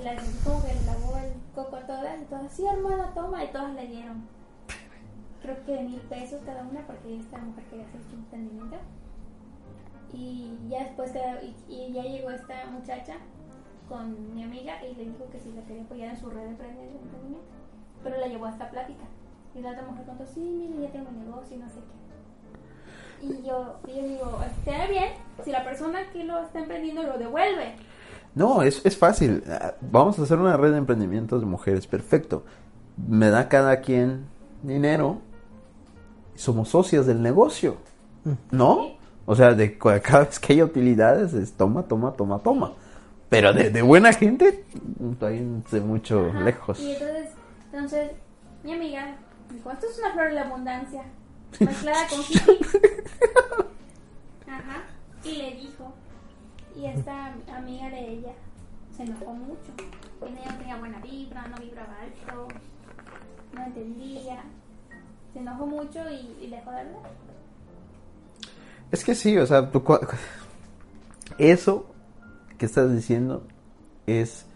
[0.02, 3.74] la como que lavó el coco a todas y todas, sí hermana, toma, y todas
[3.74, 4.22] le dieron.
[5.42, 8.76] Creo que mil pesos cada una porque esta mujer quería hacer su emprendimiento.
[10.12, 13.16] Y ya después, y, y ya llegó esta muchacha
[13.88, 16.48] con mi amiga y le dijo que si la quería apoyar en su red de
[16.48, 17.40] emprendimiento.
[18.02, 19.04] Pero la llevó a esta plática.
[19.54, 21.74] Y la otra mujer contó, sí, mire, ya tengo negocio y no sé
[23.20, 23.26] qué.
[23.26, 25.12] Y yo, y yo digo, estaría bien
[25.44, 27.74] si la persona que lo está emprendiendo lo devuelve.
[28.34, 29.42] No, es, es fácil.
[29.48, 31.86] Ah, Vamos a hacer una red de emprendimientos de mujeres.
[31.88, 32.44] Perfecto.
[33.08, 34.26] Me da cada quien
[34.62, 35.18] dinero.
[36.36, 37.76] y Somos socias del negocio.
[38.52, 38.92] ¿No?
[39.26, 42.72] O sea, de cada vez que hay utilidades es toma, toma, toma, toma.
[43.28, 44.64] Pero de, de buena gente,
[45.18, 46.40] todavía de mucho Ajá.
[46.40, 46.80] lejos.
[46.80, 47.28] Y entonces,
[47.72, 48.10] entonces,
[48.64, 49.16] mi amiga
[49.50, 51.02] dijo, esto es una flor de la abundancia,
[51.60, 52.60] mezclada con hippie.
[54.46, 54.84] Ajá.
[55.24, 55.92] Y le dijo,
[56.76, 58.32] y esta amiga de ella
[58.96, 59.72] se enojó mucho.
[60.22, 62.48] Ella no tenía buena vibra, no vibraba alto,
[63.52, 64.42] no entendía.
[65.32, 67.10] Se enojó mucho y, y dejó de hablar.
[68.90, 69.84] Es que sí, o sea, tú
[71.36, 71.86] eso
[72.56, 73.46] que estás diciendo
[74.06, 74.46] es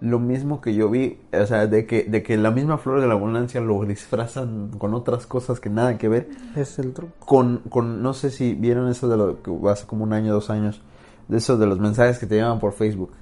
[0.00, 3.06] lo mismo que yo vi, o sea, de que, de que la misma flor de
[3.06, 6.28] la abundancia lo disfrazan con otras cosas que nada que ver.
[6.54, 7.12] Es el truco.
[7.24, 10.50] Con, con no sé si vieron eso de lo que hace como un año, dos
[10.50, 10.82] años,
[11.28, 13.12] de eso de los mensajes que te llevan por Facebook.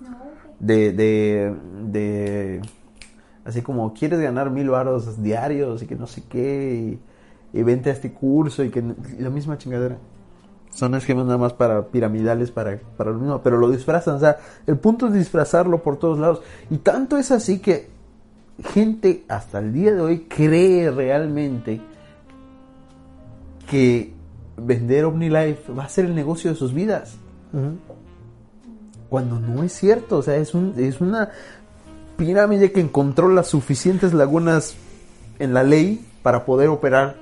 [0.00, 0.16] No.
[0.60, 2.62] De, de, de,
[3.44, 6.98] así como, quieres ganar mil varos diarios y que no sé qué,
[7.52, 8.78] y, y vente a este curso y que
[9.18, 9.98] y la misma chingadera.
[10.76, 14.36] Son esquemas nada más para piramidales, para, para lo mismo, pero lo disfrazan, o sea,
[14.66, 16.42] el punto es disfrazarlo por todos lados.
[16.70, 17.88] Y tanto es así que
[18.62, 21.80] gente hasta el día de hoy cree realmente
[23.70, 24.12] que
[24.58, 27.16] vender OmniLife va a ser el negocio de sus vidas
[29.08, 31.30] cuando no es cierto, o sea, es, un, es una
[32.16, 34.74] pirámide que encontró las suficientes lagunas
[35.38, 37.16] en la ley para poder operar.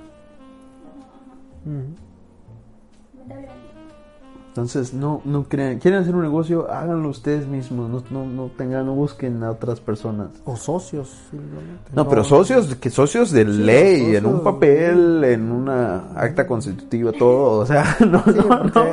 [4.55, 5.81] Entonces, no, no crean.
[5.81, 6.71] ¿Quieren hacer un negocio?
[6.71, 7.91] Háganlo ustedes mismos.
[7.91, 10.29] No, no, no tengan, no busquen a otras personas.
[10.45, 11.91] O socios, simplemente.
[11.93, 17.11] No, pero socios, que socios de ley, socios, en un papel, en una acta constitutiva,
[17.11, 17.59] todo.
[17.63, 18.85] O sea, no, Sí, no, porque, no.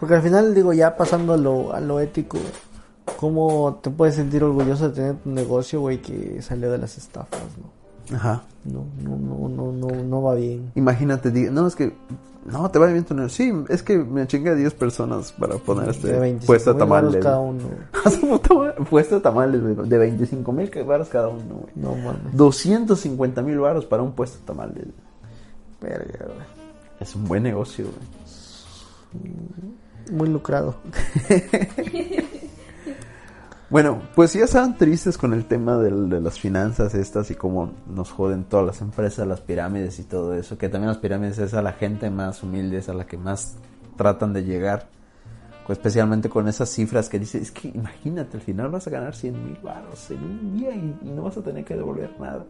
[0.00, 2.38] porque al final, digo, ya pasando a lo, a lo ético,
[3.18, 7.38] ¿cómo te puedes sentir orgulloso de tener un negocio, güey, que salió de las estafas,
[7.60, 8.16] no?
[8.16, 8.44] Ajá.
[8.64, 10.72] No, no, no, no, no, no va bien.
[10.74, 11.92] Imagínate, no, es que,
[12.44, 13.44] no, te va bien tu negocio.
[13.44, 17.22] Sí, es que me chinga a 10 personas para poner De este 25 puesto tamales.
[17.22, 17.60] cada uno.
[18.90, 21.72] Puesto de tamales güey, de 25 mil baros cada uno, güey.
[21.76, 22.36] No mames.
[22.36, 24.86] 250 mil baros para un puesto de tamales.
[25.80, 26.46] Verga, güey.
[27.00, 27.86] Es un buen negocio,
[29.12, 29.34] güey.
[30.10, 30.76] Muy lucrado.
[33.72, 38.10] Bueno, pues ya estaban tristes con el tema de las finanzas estas y cómo nos
[38.10, 40.58] joden todas las empresas, las pirámides y todo eso.
[40.58, 43.56] Que también las pirámides es a la gente más humilde, es a la que más
[43.96, 44.90] tratan de llegar.
[45.66, 49.14] Pues especialmente con esas cifras que dice, es que imagínate, al final vas a ganar
[49.14, 52.44] 100 mil baros en un día y, y no vas a tener que devolver nada.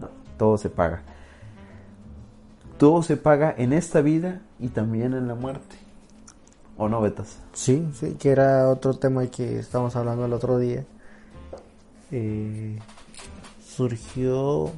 [0.00, 1.02] No, todo se paga.
[2.78, 5.79] Todo se paga en esta vida y también en la muerte.
[6.80, 7.36] ¿O no, Betas?
[7.52, 10.82] Sí, sí, que era otro tema que estábamos hablando el otro día.
[12.10, 12.78] Eh,
[13.62, 14.70] surgió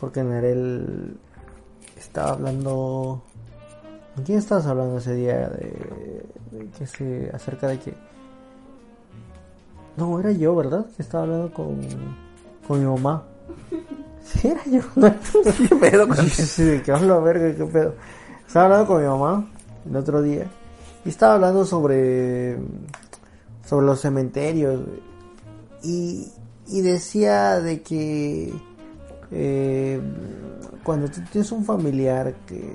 [0.00, 1.16] porque Nerel
[1.96, 3.22] estaba hablando.
[4.16, 5.48] ¿Con quién estabas hablando ese día?
[5.50, 7.94] De, de que se, acerca de que.
[9.96, 10.84] No, era yo, ¿verdad?
[10.96, 11.80] Que estaba hablando con,
[12.66, 13.22] con mi mamá.
[14.22, 14.80] Sí, era yo.
[15.56, 17.94] ¿Qué pedo Sí, sí, que hablo verga, qué pedo.
[18.46, 19.48] Estaba hablando con mi mamá
[19.88, 20.50] el otro día
[21.04, 22.58] y estaba hablando sobre
[23.70, 24.80] sobre los cementerios
[25.82, 26.26] y,
[26.66, 28.52] decía de que
[29.30, 30.00] eh,
[30.82, 32.74] cuando tú tienes un familiar que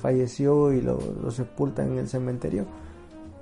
[0.00, 0.98] falleció y lo,
[1.30, 2.66] sepultan en el cementerio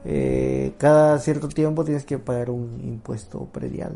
[0.04, 3.94] eh, cada cierto tiempo tienes que pagar un impuesto predial.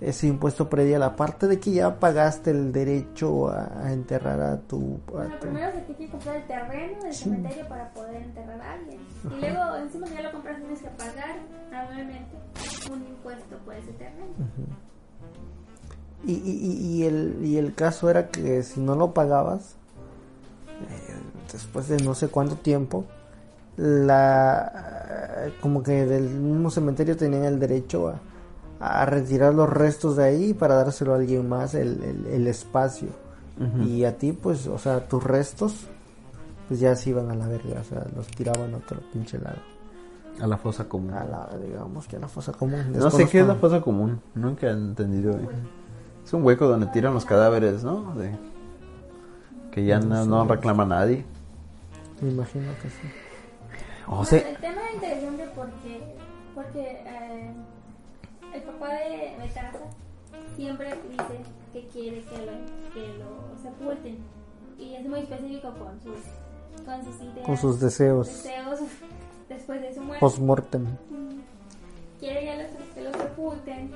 [0.00, 4.98] Ese impuesto predial, aparte de que ya pagaste el derecho a, a enterrar a tu...
[5.08, 7.24] a Bueno, tu- primero se tiene que comprar el terreno del Sí.
[7.24, 9.00] cementerio para poder enterrar a alguien.
[9.24, 11.36] Y luego, encima que ya lo compras, tienes que pagar
[11.70, 12.36] anualmente
[12.90, 14.32] un impuesto por ese terreno.
[16.24, 19.74] Y, y, y- y el, y el caso era que si no lo pagabas,
[20.88, 21.14] eh,
[21.52, 23.04] después de no sé cuánto tiempo,
[23.76, 28.20] la como que del mismo cementerio tenían el derecho a,
[28.80, 33.08] a retirar los restos de ahí para dárselo a alguien más el, el, el espacio.
[33.84, 35.74] Y a ti, pues, o sea, tus restos,
[36.66, 39.58] pues ya se iban a la verga, o sea, los tiraban a otro pinche lado.
[40.40, 41.12] A la fosa común.
[41.12, 42.90] A la, digamos que a la fosa común.
[42.94, 44.18] No sé qué es la fosa común.
[44.34, 45.32] Nunca he entendido.
[45.32, 45.46] eh.
[46.24, 48.14] Es un hueco donde tiran los cadáveres, ¿no?
[48.14, 48.34] De-
[49.72, 51.26] que ya no, no reclama nadie.
[52.22, 53.08] Me imagino que sí.
[54.06, 56.14] O Bueno, sea, el tema es interesante porque,
[56.54, 57.52] porque eh,
[58.54, 59.78] el papá de Betasa
[60.56, 61.40] siempre dice
[61.72, 64.18] que quiere que lo, que lo sepulten.
[64.78, 67.46] Y es muy específico con sus, con sus ideas.
[67.46, 68.26] Con sus deseos.
[68.26, 68.80] deseos
[69.48, 70.20] después de su muerte.
[70.20, 70.86] Post-mortem.
[72.18, 73.90] quiere que los sepulten,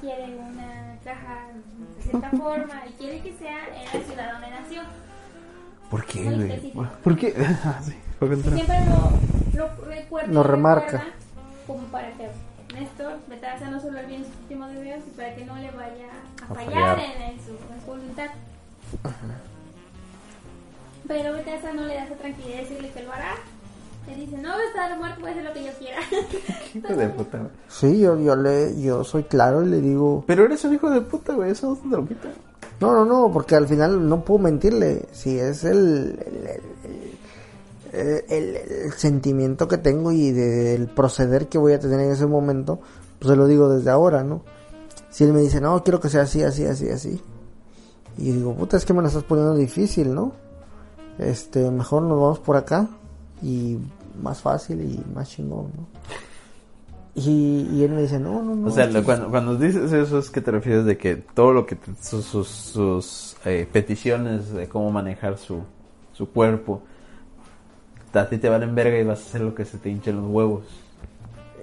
[0.00, 1.48] quiere una caja
[1.96, 4.82] de cierta forma y quiere que sea en la ciudad donde nació.
[5.90, 6.72] ¿por qué, güey?
[7.02, 7.34] ¿Por qué?
[7.64, 10.32] Ah, sí, Siempre lo, lo recuerda.
[10.32, 11.04] Lo remarca.
[11.66, 12.28] Como para que
[12.74, 16.06] Néstor Betasa no solo olvide sus últimos deseos y para que no le vaya
[16.42, 16.98] a, A fallar, fallar.
[17.00, 18.28] En, en su, en su voluntad.
[21.06, 23.34] Pero Betasa no le da esa tranquilidad de decirle que lo hará.
[24.06, 25.98] Le dice, no estar muerto, voy a hacer lo que yo quiera.
[26.72, 27.50] Qué hijo de puta, güey.
[27.68, 30.24] Sí, yo, yo, le, yo soy claro y le digo...
[30.26, 31.50] Pero eres un hijo de puta, güey.
[31.50, 32.28] Eso no te lo quita.
[32.80, 35.06] No, no, no, porque al final no puedo mentirle.
[35.12, 37.07] Si es el, el, el-
[37.92, 42.80] el- el sentimiento que tengo y del proceder que voy a tener en ese momento,
[43.18, 44.42] pues se lo digo desde ahora, ¿no?
[45.10, 47.20] Si él me dice, no, quiero que sea así, así, así, así.
[48.18, 50.32] Y digo, puta, es que me la estás poniendo difícil, ¿no?
[51.18, 52.88] Este, mejor nos vamos por acá
[53.42, 53.78] y
[54.22, 55.86] más fácil y más chingón, ¿no?
[57.14, 58.68] Y, y él me dice, no, no, no.
[58.68, 61.66] O sea, lo- cuando, cuando dices eso es que te refieres de que todo lo
[61.66, 65.62] que te- sus, sus, sus, eh, peticiones de cómo manejar su,
[66.12, 66.82] su cuerpo,
[68.18, 70.30] a ti te valen verga y vas a hacer lo que se te hinchen los
[70.30, 70.64] huevos.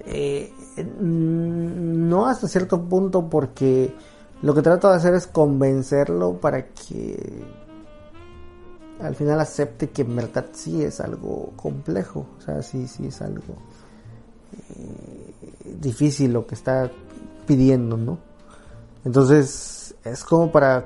[0.06, 3.92] Eh, mm, no hasta cierto punto porque
[4.42, 7.44] lo que trato de hacer es convencerlo para que
[9.00, 13.20] al final acepte que en verdad sí es algo complejo, o sea, sí, sí es
[13.20, 13.56] algo
[14.76, 16.90] eh, difícil lo que está
[17.46, 18.18] pidiendo, ¿no?
[19.04, 20.84] Entonces es como para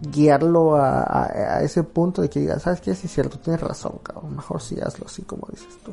[0.00, 2.94] guiarlo a, a- a ese punto de que diga, ¿sabes qué?
[2.94, 5.92] Sí es cierto, tienes razón, cabrón, mejor sí hazlo así como dices tú.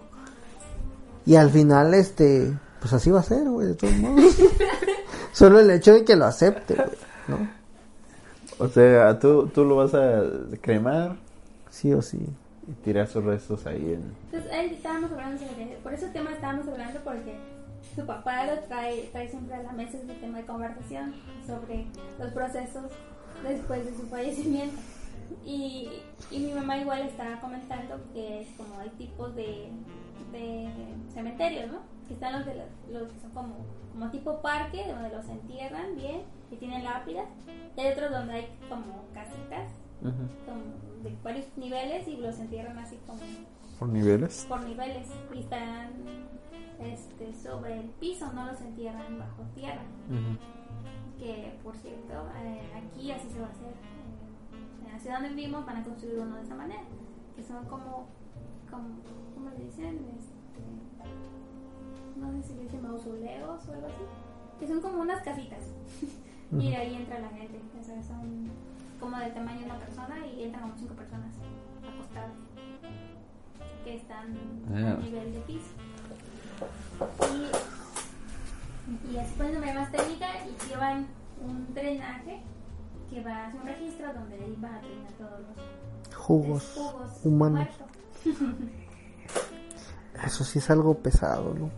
[1.26, 4.36] Y al final, este, pues así va a ser, güey, de todos modos.
[5.32, 6.89] Solo el hecho de que lo acepte, güey,
[7.28, 7.49] ¿no?
[8.60, 10.22] O sea, tú, tú lo vas a
[10.62, 11.16] cremar
[11.70, 12.20] Sí o sí.
[12.68, 14.16] y tirar sus restos ahí en...
[14.32, 17.36] Entonces, ahí estábamos hablando sobre, por ese tema estábamos hablando porque
[17.95, 21.14] su papá lo trae, trae siempre a la mesa ese tema de conversación
[21.45, 21.86] sobre
[22.18, 22.84] los procesos
[23.44, 24.78] después de su fallecimiento.
[25.44, 25.90] Y,
[26.32, 29.72] y mi mamá igual estaba comentando que es como hay tipos de,
[30.32, 30.70] de
[31.14, 31.80] cementerios, ¿no?
[32.08, 33.56] Que están los, de los, los que son como,
[33.92, 36.22] como tipo parque, donde los entierran bien
[36.52, 37.26] y tienen lápidas.
[37.76, 39.72] Y hay otros donde hay como casitas
[40.46, 40.62] como
[41.04, 43.20] de varios niveles y los entierran así como
[43.80, 44.46] Por niveles.
[44.48, 45.90] por niveles y están
[46.80, 49.82] este, sobre el piso, no los entierran bajo tierra.
[51.20, 53.70] Que por cierto, eh, aquí así se va a hacer.
[53.70, 56.82] eh, en la ciudad donde vivimos van a construir uno de esa manera,
[57.36, 58.07] que son como,
[58.70, 58.88] como
[59.34, 60.05] ¿cómo le dicen?
[60.18, 64.03] Este, no sé si le dicen mausoleos o algo así,
[64.59, 65.59] que son como unas casitas.
[66.59, 68.49] y ahí entra la gente, o sea, son
[68.99, 71.34] como del tamaño de una persona y entran como cinco personas
[71.88, 72.32] acostadas
[73.84, 74.36] que están
[74.74, 74.97] Ah.
[74.97, 75.72] a nivel de piso.
[77.22, 77.74] Y,
[79.12, 81.08] y así poniéndome más técnica y llevan
[81.42, 82.42] un drenaje
[83.10, 87.20] que va a hacer un registro donde ahí van a drenar todos los Jugos jugos
[87.24, 87.68] humanos.
[88.24, 88.26] muertos.
[90.26, 91.70] Eso sí es algo pesado, ¿no?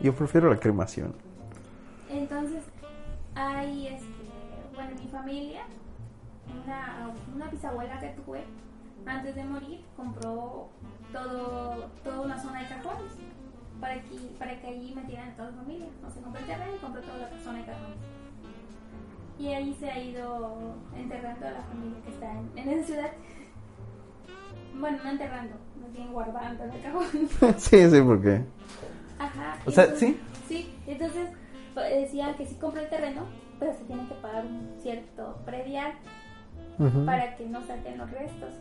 [0.00, 1.14] Yo prefiero la cremación.
[2.10, 2.62] Entonces,
[3.34, 4.06] hay, este,
[4.74, 5.62] bueno, en mi familia,
[6.64, 8.44] una, una bisabuela que tuve,
[9.06, 10.68] antes de morir, compró
[11.12, 13.12] todo, toda una zona de cajones
[13.82, 15.86] para que, para que allí metieran a toda la familia.
[16.06, 17.96] O sea, compró el terreno y compró toda la zona de cajones.
[19.40, 23.10] Y ahí se ha ido enterrando a la familia que está en, en esa ciudad.
[24.78, 27.58] Bueno, no enterrando, más bien guardando en el cajón.
[27.58, 28.44] sí, sí, porque...
[29.18, 29.58] Ajá.
[29.66, 30.16] O sea, ¿sí?
[30.46, 31.30] Sí, entonces
[31.74, 33.22] pues, decía que sí compra el terreno,
[33.58, 35.92] pero se tiene que pagar un cierto predial
[37.04, 38.54] para que no saquen los restos.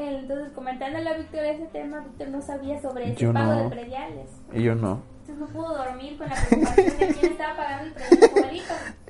[0.00, 3.62] Entonces, comentándole a Víctor ese tema, Víctor no sabía sobre ese Yo pago no.
[3.64, 4.30] de prediales.
[4.52, 5.00] Y yo no.
[5.26, 8.52] Entonces no pudo dormir con la preocupación de quién estaba pagando el predial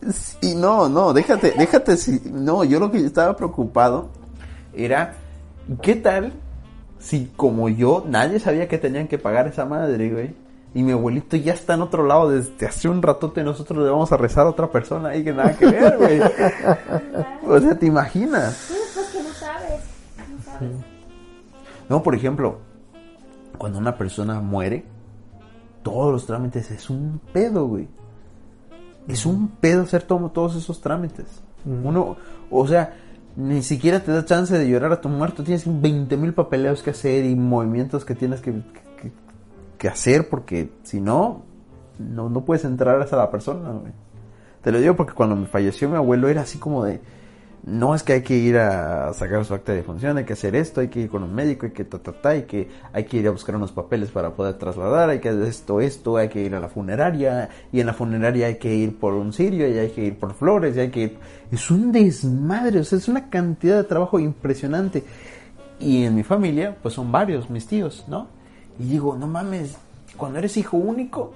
[0.01, 0.12] de.
[0.12, 4.09] Sí, no, no, déjate, déjate, si, no, yo lo que estaba preocupado
[4.72, 5.14] era,
[5.82, 6.32] ¿qué tal
[6.99, 10.34] si como yo, nadie sabía que tenían que pagar esa madre, güey?
[10.74, 14.11] Y mi abuelito ya está en otro lado desde hace un ratote, nosotros le vamos
[14.12, 16.20] a rezar a otra persona ahí que nada que ver, güey.
[17.47, 18.55] O sea, ¿te imaginas?
[18.55, 19.80] Sí, pues que no sabes,
[20.30, 20.76] no sabes.
[21.88, 22.59] No, por ejemplo,
[23.56, 24.84] cuando una persona muere,
[25.82, 27.88] todos los trámites es un pedo, güey.
[29.06, 31.26] Es un pedo hacer to- todos esos trámites.
[31.64, 32.16] Uno,
[32.50, 32.94] o sea,
[33.36, 35.42] ni siquiera te da chance de llorar a tu muerto.
[35.42, 39.12] Tienes 20 mil papeleos que hacer y movimientos que tienes que, que-
[39.78, 41.42] que hacer porque si no,
[41.98, 43.92] no, no puedes entrar a la persona, güey.
[44.62, 47.00] Te lo digo porque cuando me falleció mi abuelo era así como de,
[47.64, 50.56] no es que hay que ir a sacar su acta de función, hay que hacer
[50.56, 53.18] esto, hay que ir con un médico, hay que ta, ta, hay que, hay que
[53.18, 56.40] ir a buscar unos papeles para poder trasladar, hay que hacer esto, esto, hay que
[56.42, 59.78] ir a la funeraria, y en la funeraria hay que ir por un cirio, y
[59.78, 61.18] hay que ir por flores, y hay que ir...
[61.50, 65.04] Es un desmadre, o sea, es una cantidad de trabajo impresionante.
[65.80, 68.28] Y en mi familia, pues son varios mis tíos, ¿no?
[68.78, 69.76] Y digo, no mames,
[70.16, 71.32] cuando eres hijo único,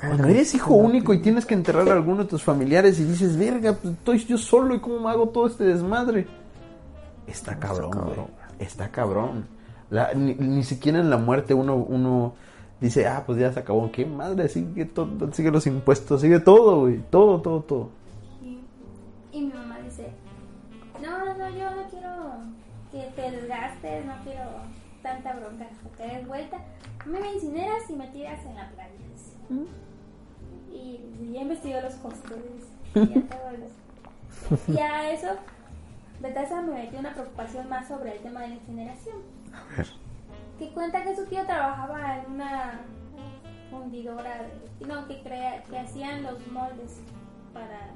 [0.00, 3.36] cuando eres hijo único y tienes que enterrar a alguno de tus familiares y dices,
[3.36, 6.26] verga, pues estoy yo solo y cómo me hago todo este desmadre.
[7.26, 8.16] Está cabrón, güey.
[8.58, 9.46] Está cabrón.
[9.90, 12.34] La- ni, ni siquiera en la muerte uno, uno
[12.80, 13.90] dice, ah, pues ya se acabó.
[13.90, 14.48] ¿Qué madre?
[14.48, 17.00] Sigue, todo, sigue los impuestos, sigue todo, güey.
[17.10, 17.88] Todo, todo, todo.
[18.42, 18.60] Y,
[19.32, 20.10] y mi mamá dice,
[21.02, 22.12] no, no, yo no quiero
[22.92, 24.44] que te desgastes, no quiero
[25.02, 26.56] tanta bronca, te des vuelta.
[27.06, 28.90] Mí me incineras y me tiras en la playa.
[29.12, 29.68] dice.
[30.72, 32.38] Y, ya investigó los costos.
[32.94, 34.72] Y, a todo eso.
[34.72, 35.28] y a eso,
[36.20, 39.16] Betasa me metió una preocupación más sobre el tema de la incineración.
[39.52, 39.86] A ver.
[40.58, 42.80] Que cuenta que su tío trabajaba en una
[43.70, 47.00] fundidora, de, no, que, crea, que hacían los moldes
[47.52, 47.90] para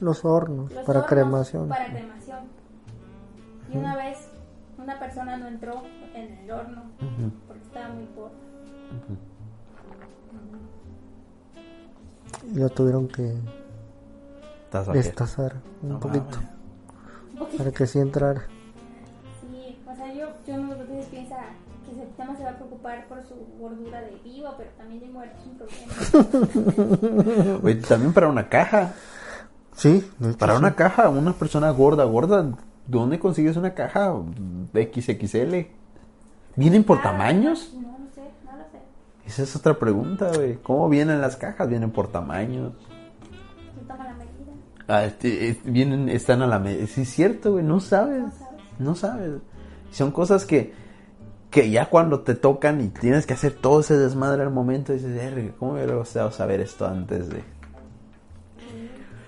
[0.00, 1.68] Los hornos los para hornos cremación.
[1.68, 2.40] Para cremación.
[3.72, 4.28] Y una vez
[4.76, 5.82] una persona no entró
[6.14, 6.82] en el horno
[7.46, 8.34] porque estaba muy pobre.
[12.52, 13.34] Y lo tuvieron que
[14.92, 16.38] destazar un No poquito
[17.34, 17.54] mames.
[17.56, 18.42] Para que sí entrara.
[19.40, 21.36] Sí, o sea, yo, yo muchas veces piensa
[21.84, 25.06] que ese tema se va a preocupar por su gordura de vivo, pero también de
[25.08, 27.58] muerto es un problema.
[27.62, 28.92] Oye, también para una caja.
[29.74, 30.58] Sí, de hecho, Para sí.
[30.60, 32.52] una caja, una persona gorda, gorda,
[32.86, 34.14] ¿dónde consigues una caja
[34.72, 35.66] XXL?
[36.56, 37.72] ¿Vienen por Ah, tamaños?
[37.74, 37.93] No, no.
[39.26, 40.56] Esa es otra pregunta, güey.
[40.56, 41.68] ¿Cómo vienen las cajas?
[41.68, 42.72] ¿Vienen por tamaños?
[43.74, 44.52] Se toma la medida.
[44.86, 46.86] Ah, este, vienen, están a la medida.
[46.86, 47.64] Sí, es cierto, güey.
[47.64, 48.22] No sabes.
[48.22, 48.78] No sabes.
[48.78, 49.30] No sabes.
[49.90, 50.74] Son cosas que,
[51.50, 55.14] que ya cuando te tocan y tienes que hacer todo ese desmadre al momento, dices,
[55.14, 57.42] "Verga, ¿cómo hubiera gustado saber esto antes de...?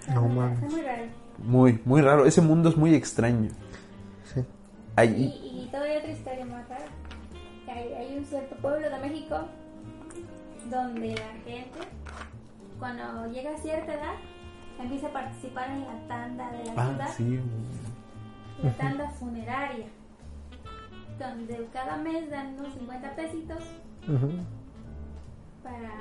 [0.08, 0.26] No.
[0.50, 1.02] Está muy raro.
[1.38, 2.26] Muy, muy raro.
[2.26, 3.50] Ese mundo es muy extraño.
[4.24, 4.40] Sí.
[5.04, 6.84] Y todavía otra historia más rara.
[7.68, 9.36] Hay, hay un cierto pueblo de México
[10.70, 11.78] donde la gente,
[12.78, 14.14] cuando llega a cierta edad,
[14.78, 17.40] empieza a participar en la tanda de la ah, ciudad, sí.
[18.62, 19.86] la tanda funeraria,
[21.18, 23.62] donde cada mes dan unos 50 pesitos
[25.62, 25.92] para,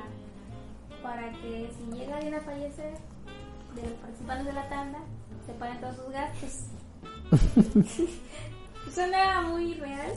[1.01, 2.93] para que si llega alguien a fallecer
[3.75, 4.99] de los participantes de la tanda,
[5.45, 6.67] se paguen todos sus gastos.
[8.93, 10.13] Suena muy real,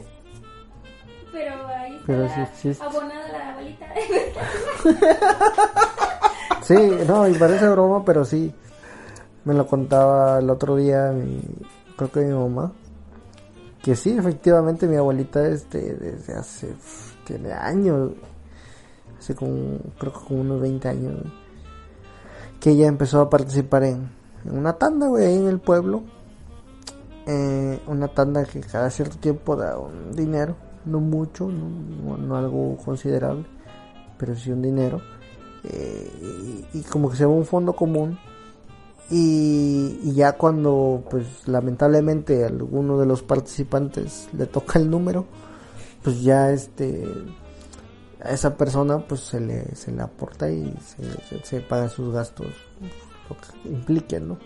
[1.33, 2.85] pero ahí está Pero sí existe.
[2.85, 3.87] abonada la abuelita.
[6.63, 6.75] Sí,
[7.07, 8.55] no, y parece broma, pero sí.
[9.45, 11.41] Me lo contaba el otro día, mi,
[11.97, 12.73] creo que mi mamá.
[13.83, 16.75] Que sí, efectivamente, mi abuelita este, desde hace,
[17.25, 18.11] tiene años,
[19.19, 21.15] hace como, creo que como unos 20 años,
[22.61, 24.11] que ella empezó a participar en,
[24.45, 26.03] en una tanda, güey, ahí en el pueblo.
[27.25, 30.55] Eh, una tanda que cada cierto tiempo da un dinero,
[30.89, 33.45] no mucho, no, algo considerable,
[34.19, 35.01] pero sí un dinero
[35.65, 38.19] eh, y, como que se a un fondo común
[39.11, 45.27] y, y ya cuando pues lamentablemente a alguno de los participantes le toca el número
[46.03, 47.07] pues ya este
[48.21, 52.49] a esa persona pues se le, se le aporta y se, se, sus gastos
[53.29, 54.39] lo que impliquen no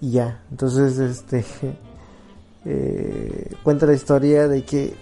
[0.00, 1.44] y ya entonces este
[2.64, 4.94] eh, cuenta la historia de que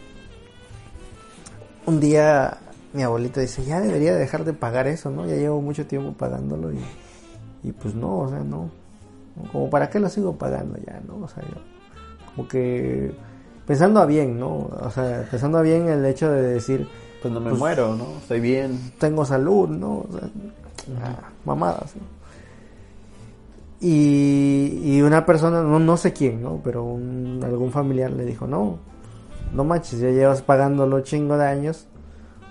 [1.87, 2.59] un día
[2.93, 5.27] mi abuelita dice, ya debería dejar de pagar eso, ¿no?
[5.27, 6.79] Ya llevo mucho tiempo pagándolo y,
[7.63, 8.71] y pues no, o sea, no.
[9.53, 11.25] Como para qué lo sigo pagando ya, ¿no?
[11.25, 11.61] O sea, yo-
[12.35, 13.13] como que
[13.67, 14.57] pensando a bien, ¿no?
[14.83, 16.89] O sea, pensando a bien el hecho de decir,
[17.23, 18.07] Pues no me Pues- muero, ¿no?
[18.19, 18.93] Estoy bien.
[18.99, 19.99] tengo salud, ¿no?
[19.99, 20.29] O sea,
[21.05, 22.03] ah, mamadas, ¿no?
[23.81, 26.61] Y, y una persona, no, no sé quién, ¿no?
[26.63, 28.79] Pero un- algún familiar le dijo, no,
[29.55, 31.87] no manches, ya llevas pagándolo chingo de años.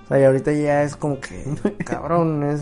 [0.05, 1.45] O sea, y ahorita ya es como que,
[1.85, 2.61] cabrón, es...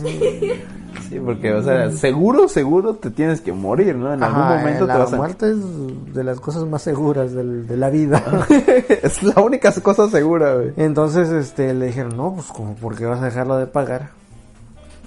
[1.09, 4.13] Sí, porque, o sea, seguro, seguro te tienes que morir, ¿no?
[4.13, 5.15] En algún momento la te vas a...
[5.15, 8.21] muerte es de las cosas más seguras del- de la vida.
[9.01, 10.73] es la única cosa segura, güey.
[10.75, 14.09] Entonces, este, le dijeron, no, pues como, ¿por qué vas a dejarlo de pagar?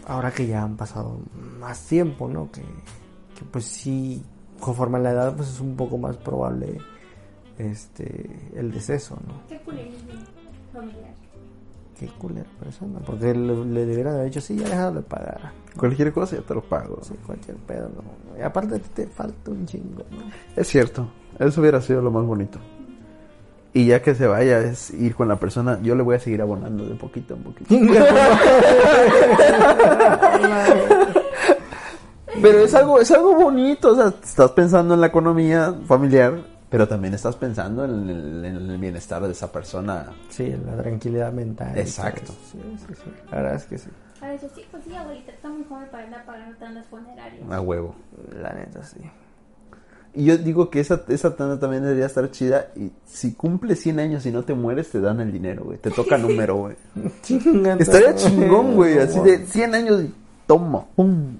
[0.06, 1.18] Ahora que ya han pasado
[1.60, 2.50] más tiempo, ¿no?
[2.50, 2.62] Que,
[3.40, 4.22] que pues sí,
[4.60, 6.78] conforme a la edad, pues es un poco más probable,
[7.56, 9.40] este, el deceso, ¿no?
[9.48, 10.10] Qué culerismo
[10.72, 11.14] familiar.
[11.98, 15.52] Qué culera persona, porque le, le debieron haber dicho, sí, ya déjalo de pagar.
[15.76, 16.98] Cualquier cosa ya te lo pago.
[17.02, 18.38] Sí, cualquier pedo, ¿no?
[18.38, 20.18] Y aparte te falta un chingo, ¿no?
[20.56, 21.08] Es cierto.
[21.38, 22.58] Eso hubiera sido lo más bonito.
[23.72, 25.78] Y ya que se vaya, es ir con la persona.
[25.82, 27.74] Yo le voy a seguir abonando de poquito en poquito.
[32.40, 33.92] Pero es algo, es algo bonito.
[33.92, 38.70] O sea, estás pensando en la economía familiar, pero también estás pensando en el, en
[38.70, 40.06] el bienestar de esa persona.
[40.28, 41.76] Sí, la tranquilidad mental.
[41.76, 42.32] Exacto.
[42.50, 43.10] Sí, sí, sí.
[43.30, 43.90] La verdad es que sí.
[44.20, 47.42] A veces sí, pues sí, abuelita, está muy joven para andar pagando tandas funerarias.
[47.50, 47.94] A huevo.
[48.40, 49.00] La neta, sí.
[50.12, 52.68] Y yo digo que esa, esa tanda también debería estar chida.
[52.76, 55.78] Y si cumples 100 años y no te mueres, te dan el dinero, güey.
[55.78, 56.76] Te toca número, güey.
[57.78, 58.98] Estaría chingón, güey.
[58.98, 60.14] Así de 100 años y
[60.46, 61.36] toma, pum.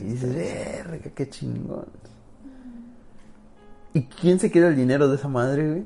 [0.00, 1.86] Y dices, verga, qué chingón.
[3.94, 5.84] ¿Y quién se queda el dinero de esa madre, güey?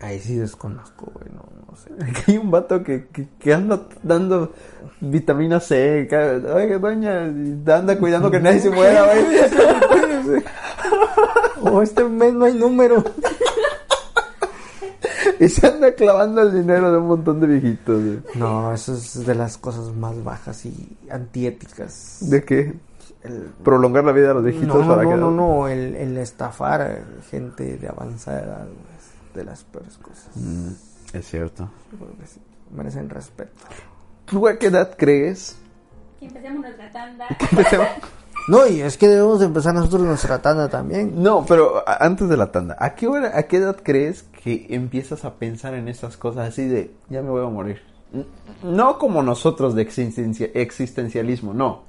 [0.00, 1.90] Ahí sí desconozco, güey, no, no sé.
[2.26, 4.52] Que hay un vato que, que, que anda dando
[5.00, 6.06] vitamina C.
[6.10, 10.42] que, Oiga, doña, anda cuidando que nadie se muera, güey.
[11.66, 13.02] Oh, este mes no hay número.
[15.40, 18.20] Y se anda clavando el dinero de un montón de viejitos, güey.
[18.34, 22.18] No, eso es de las cosas más bajas y antiéticas.
[22.20, 22.74] ¿De qué?
[23.22, 25.96] El- Prolongar la vida de los viejitos no, no, para no, que no, no, el,
[25.96, 26.98] el estafar a
[27.30, 30.28] gente de avanzada edad, es de las peores cosas.
[30.36, 30.68] Mm,
[31.14, 31.68] es cierto.
[31.90, 33.52] Que merecen respeto.
[34.26, 35.56] ¿Tú a qué edad crees?
[36.20, 37.26] Que empecemos nuestra tanda.
[38.46, 41.22] No, y es que debemos de empezar nosotros nuestra tanda también.
[41.22, 44.66] No, pero a- antes de la tanda, ¿a qué hora, a qué edad crees que
[44.70, 47.80] empiezas a pensar en estas cosas así de ya me voy a morir?
[48.62, 51.82] No como nosotros de existencia- existencialismo, no,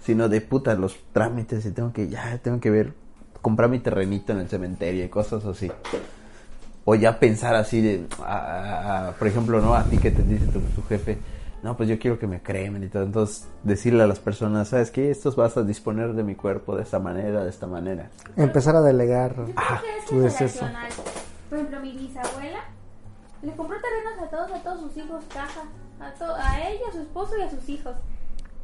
[0.00, 2.92] sino de puta los trámites y tengo que ya tengo que ver
[3.42, 5.70] comprar mi terrenito en el cementerio y cosas así.
[6.84, 9.74] O ya pensar así de, ah, por ejemplo, ¿no?
[9.74, 11.18] A ti que te dice tu, tu jefe,
[11.62, 13.02] no, pues yo quiero que me cremen y todo.
[13.04, 15.10] Entonces, decirle a las personas, ¿sabes qué?
[15.10, 18.10] Estos vas a disponer de mi cuerpo de esta manera, de esta manera.
[18.36, 20.88] Empezar a delegar Yo creo Ah, que es generacional.
[21.48, 22.60] Por ejemplo, mi bisabuela
[23.42, 25.64] le compró terrenos a todos, a todos sus hijos, cajas.
[26.00, 27.94] A, to- a ella, a su esposo y a sus hijos.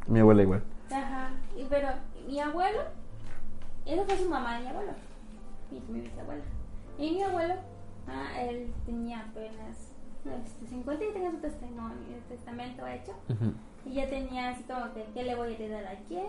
[0.06, 0.62] Mi abuela igual.
[0.90, 1.30] Ajá.
[1.56, 1.88] Y, pero
[2.26, 2.78] mi abuelo,
[3.84, 4.92] esa fue su mamá de mi abuelo.
[5.70, 6.42] Mi, mi bisabuela.
[6.98, 7.54] Y mi abuelo,
[8.08, 9.92] ah, él tenía apenas
[10.32, 11.96] este, 50 y tenía su testimonio,
[12.28, 13.12] testamento hecho.
[13.84, 16.26] Y ya tenía así como que, ¿qué le voy a heredar a quién?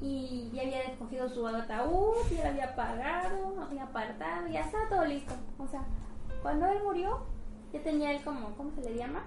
[0.00, 5.04] Y ya había escogido su ataúd, ya lo había pagado, había apartado, ya estaba todo
[5.04, 5.34] listo.
[5.58, 5.84] O sea,
[6.42, 7.20] cuando él murió,
[7.72, 9.24] ya tenía él como, ¿cómo se le llama?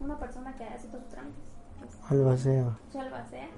[0.00, 1.44] Una persona que hace todos los trámites.
[1.86, 1.98] Así.
[2.90, 3.48] su albacea.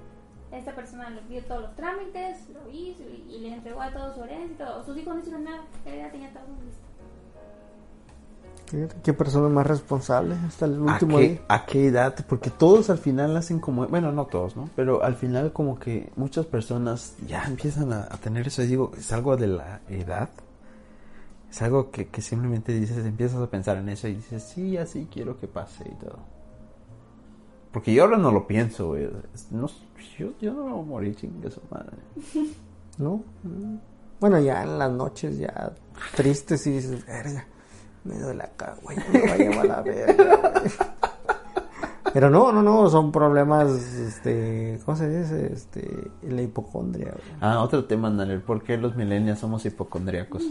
[0.51, 4.15] Esta persona le vio todos los trámites, lo hizo y, y le entregó a todos
[4.15, 4.83] su herencia y todo.
[4.83, 6.92] Sus hijos no hicieron nada, él ya tenía todo listo.
[8.73, 11.41] Fíjate, ¿Qué persona más responsable hasta el ¿A último qué, día?
[11.47, 12.15] ¿A qué edad?
[12.27, 14.67] Porque todos al final hacen como, bueno, no todos, ¿no?
[14.75, 18.63] Pero al final como que muchas personas ya empiezan a, a tener eso.
[18.63, 20.29] Y digo, es algo de la edad.
[21.51, 25.07] Es algo que, que simplemente dices, empiezas a pensar en eso y dices, sí, así
[25.11, 26.17] quiero que pase y todo.
[27.71, 29.07] Porque yo ahora no lo pienso, güey.
[29.51, 29.69] No,
[30.17, 31.97] yo, yo no me voy a morir, chingue su madre.
[32.97, 33.21] ¿No?
[34.19, 35.73] Bueno, ya en las noches ya
[36.15, 37.45] tristes y dices, verga,
[38.03, 40.37] me duele acá, güey, me a la verga.
[40.51, 40.71] güey".
[42.13, 45.51] Pero no, no, no, son problemas, este, ¿cómo se dice?
[45.51, 47.37] Este, la hipocondria, güey.
[47.41, 48.43] Ah, otro tema, Naler.
[48.43, 50.43] ¿Por qué los millennials somos hipocondríacos?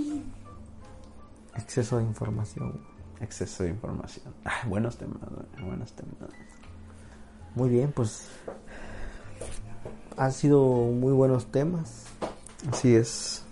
[1.55, 2.81] exceso de información.
[3.21, 4.35] Exceso de información.
[4.45, 6.31] Ah, buenos temas, güey, buenos temas.
[7.55, 8.29] Muy bien, pues
[10.17, 12.07] han sido muy buenos temas.
[12.71, 13.45] Así es.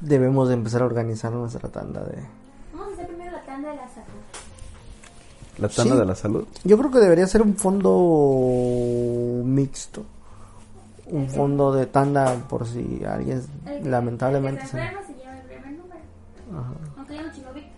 [0.00, 2.37] Debemos de empezar a organizar nuestra tanda de...
[3.58, 4.06] La tanda de la salud.
[5.58, 5.98] La tanda Sí.
[6.00, 6.46] de la salud.
[6.64, 10.04] Yo creo que debería ser un fondo mixto.
[11.10, 14.76] Un fondo de tanda por si alguien El que- lamentablemente El que se...
[14.76, 16.00] se enferma se lleva el primer número.
[16.52, 16.72] Ajá.
[16.98, 17.72] Aunque yo no chico Víctor.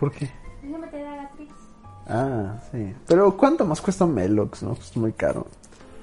[0.00, 0.30] ¿Por qué?
[0.62, 1.54] Déjame te da Gatrix.
[2.06, 2.94] Ah, sí.
[3.06, 4.62] Pero ¿cuánto más cuesta Melox?
[4.62, 5.46] No, pues muy caro.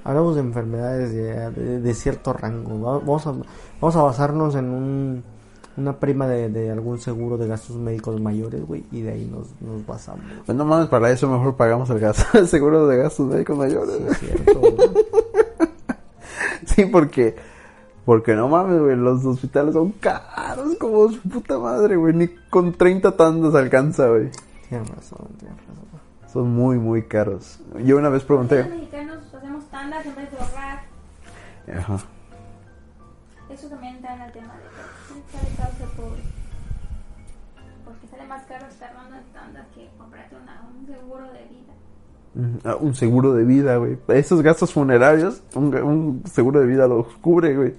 [0.03, 2.79] Hablamos de enfermedades de, de- de cierto rango.
[2.81, 3.31] Va- Vamos a,
[3.81, 5.23] vamos a basarnos en un,
[5.77, 9.47] una prima de, de algún seguro de gastos médicos mayores, güey, y de ahí nos,
[9.61, 10.23] nos basamos.
[10.45, 13.95] Pues no mames, para eso mejor pagamos el gasto, el seguro de gastos médicos mayores.
[13.97, 14.75] Sí, es cierto, güey.
[16.65, 17.35] Sí, porque
[18.05, 22.73] porque no mames, güey, los hospitales son caros como su puta madre, güey, ni con
[22.73, 24.29] 30 tandas alcanza, güey.
[24.69, 25.75] Tienes razón, tienes razón.
[26.31, 27.59] Son muy muy caros.
[27.83, 30.83] Yo una vez Los pregunté, mexicanos hacemos tandas en vez de ahorrar.
[31.79, 31.97] ajá.
[33.55, 36.11] Eso también está en el tema de que sale causa por.
[37.85, 41.73] Porque sale más caro estar dando tandas que comprarte una, un seguro de vida.
[42.65, 43.97] Ah, Un seguro de vida, güey.
[44.09, 47.73] Esos gastos funerarios, un, un seguro de vida los cubre, güey.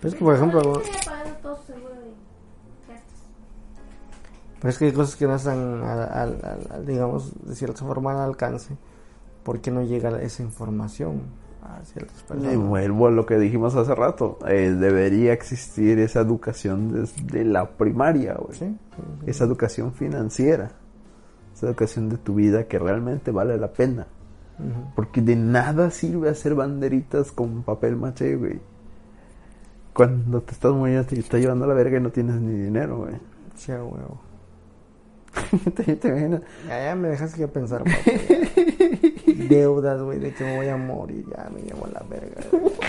[0.00, 2.12] Pero es que, por ejemplo, Yo había pagado todo su seguro de
[2.88, 3.18] gastos.
[4.60, 7.86] pero es que hay cosas que no están, al, al- al- al, digamos, de cierta
[7.86, 8.76] forma al alcance.
[9.44, 11.22] ¿Por qué no llega esa información
[11.66, 12.52] a ciertas personas?
[12.54, 14.38] Y vuelvo a lo que dijimos hace rato.
[14.46, 18.56] eh, debería existir esa educación desde la primaria, güey.
[18.58, 19.30] Sí, sí, sí.
[19.30, 20.70] Esa educación financiera.
[21.54, 24.06] Esa educación de tu vida que realmente vale la pena.
[24.94, 28.58] Porque de nada sirve hacer banderitas con papel maché, güey.
[29.92, 32.98] Cuando te estás muriendo te está llevando a la verga y no tienes ni dinero,
[32.98, 33.14] güey.
[33.54, 34.20] Sí, huevo.
[35.74, 36.40] te, te imaginas?
[36.66, 37.96] Ya, ya me dejas que pensar, papá.
[39.48, 41.24] Deudas, güey, de que me voy a morir.
[41.36, 42.42] Ya me llevo a la verga.
[42.50, 42.72] güey.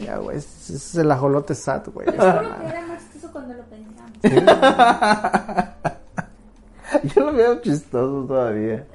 [0.00, 0.38] Ya, güey.
[0.38, 2.06] Ese es el ajolote sat, güey.
[2.06, 4.10] Juro que era más chistoso cuando lo pensamos.
[7.14, 8.86] Yo lo veo chistoso todavía.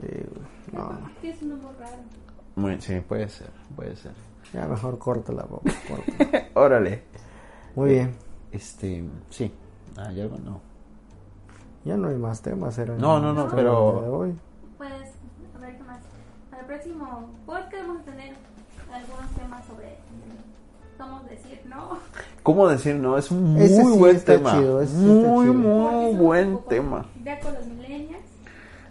[0.00, 0.48] Sí, güey.
[0.72, 1.96] No, Es un humor raro.
[2.56, 4.12] Muy, sí, puede ser, puede ser.
[4.52, 5.70] ya mejor córtala, papá.
[5.88, 6.44] córtala.
[6.54, 7.02] Órale.
[7.74, 8.14] Muy bien.
[8.50, 9.52] Este, sí.
[9.96, 10.60] Ah, ya no.
[11.84, 12.76] Ya no hay más temas.
[12.78, 14.34] Era No, no, no, pero- tema de hoy.
[14.76, 16.00] Pues, a ver qué más.
[16.50, 18.32] Para el próximo podcast vamos a tener
[18.92, 19.96] algunos temas sobre
[20.96, 21.98] cómo decir no.
[22.44, 23.18] ¿Cómo decir no?
[23.18, 24.52] Es un muy Ese sí buen está tema.
[24.52, 25.54] chido, ese sí muy, está chido.
[25.54, 27.06] Muy buen tema.
[27.24, 28.22] Ya con los millennials.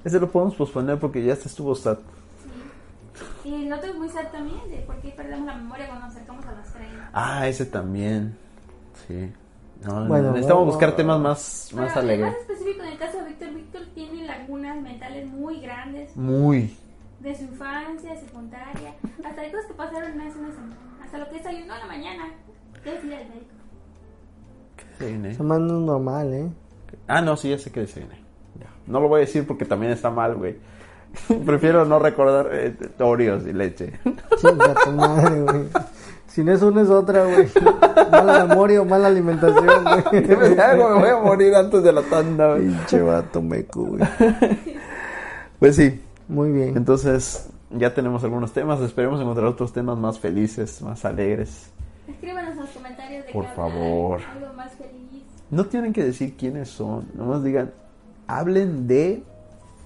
[0.03, 1.99] Ese lo podemos posponer porque ya se estuvo sat.
[3.43, 3.49] Sí.
[3.49, 6.45] Y no estoy muy sad también de por qué perdemos la memoria cuando nos acercamos
[6.45, 7.09] a los 30.
[7.13, 8.37] Ah, ese también.
[9.07, 9.31] Sí.
[9.85, 12.31] No, Bueno, necesitamos no, buscar temas más, más Bueno, alegres.
[12.33, 16.75] Más específico en el caso de Víctor, Víctor tiene lagunas mentales muy grandes Muy.
[17.27, 21.37] De su infancia, secundaria, hasta de cosas que pasaron hace una semana, hasta lo que
[21.37, 22.23] es ayuno en la mañana.
[22.85, 23.51] Debes ir al médico.
[24.99, 25.31] Desayuné.
[25.31, 26.49] Eso más no es normal, ¿eh?
[27.07, 28.25] Ah, no, sí, ya sé que desayuné.
[28.85, 30.57] No lo voy a decir porque también está mal, güey.
[31.45, 33.93] Prefiero no recordar eh, Oreos y leche.
[34.37, 35.67] Chinga tu madre, güey.
[36.27, 37.49] Si no es una es otra, güey.
[38.11, 40.23] Mala memoria o mala alimentación, güey.
[40.23, 40.89] ¿Qué me hago?
[40.91, 42.67] Me voy a morir antes de la tanda, güey.
[42.67, 44.01] Pinche vato meco, güey.
[45.59, 46.75] Pues sí, Muy bien.
[46.77, 48.79] entonces ya tenemos algunos temas.
[48.81, 51.71] Esperemos encontrar otros temas más felices, más alegres.
[52.07, 54.21] Escríbanos en los comentarios de Por hablar, favor.
[54.21, 55.23] Algo más feliz.
[55.49, 57.07] No tienen que decir quiénes son.
[57.13, 57.71] Nomás digan,
[58.27, 59.23] hablen de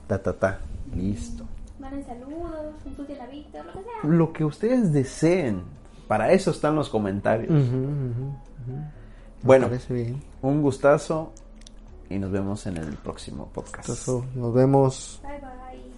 [0.08, 0.60] ta ta ta.
[0.96, 1.46] Listo.
[1.80, 4.10] Manden saludos, un tuyo la Víctor, lo que sea.
[4.10, 5.62] Lo que ustedes deseen.
[6.08, 7.50] Para eso están los comentarios.
[9.44, 10.22] Bueno, parece bien.
[10.42, 11.32] un gustazo
[12.10, 13.90] y nos vemos en el próximo podcast.
[13.90, 15.20] Entonces, nos vemos.
[15.24, 15.91] Bye bye.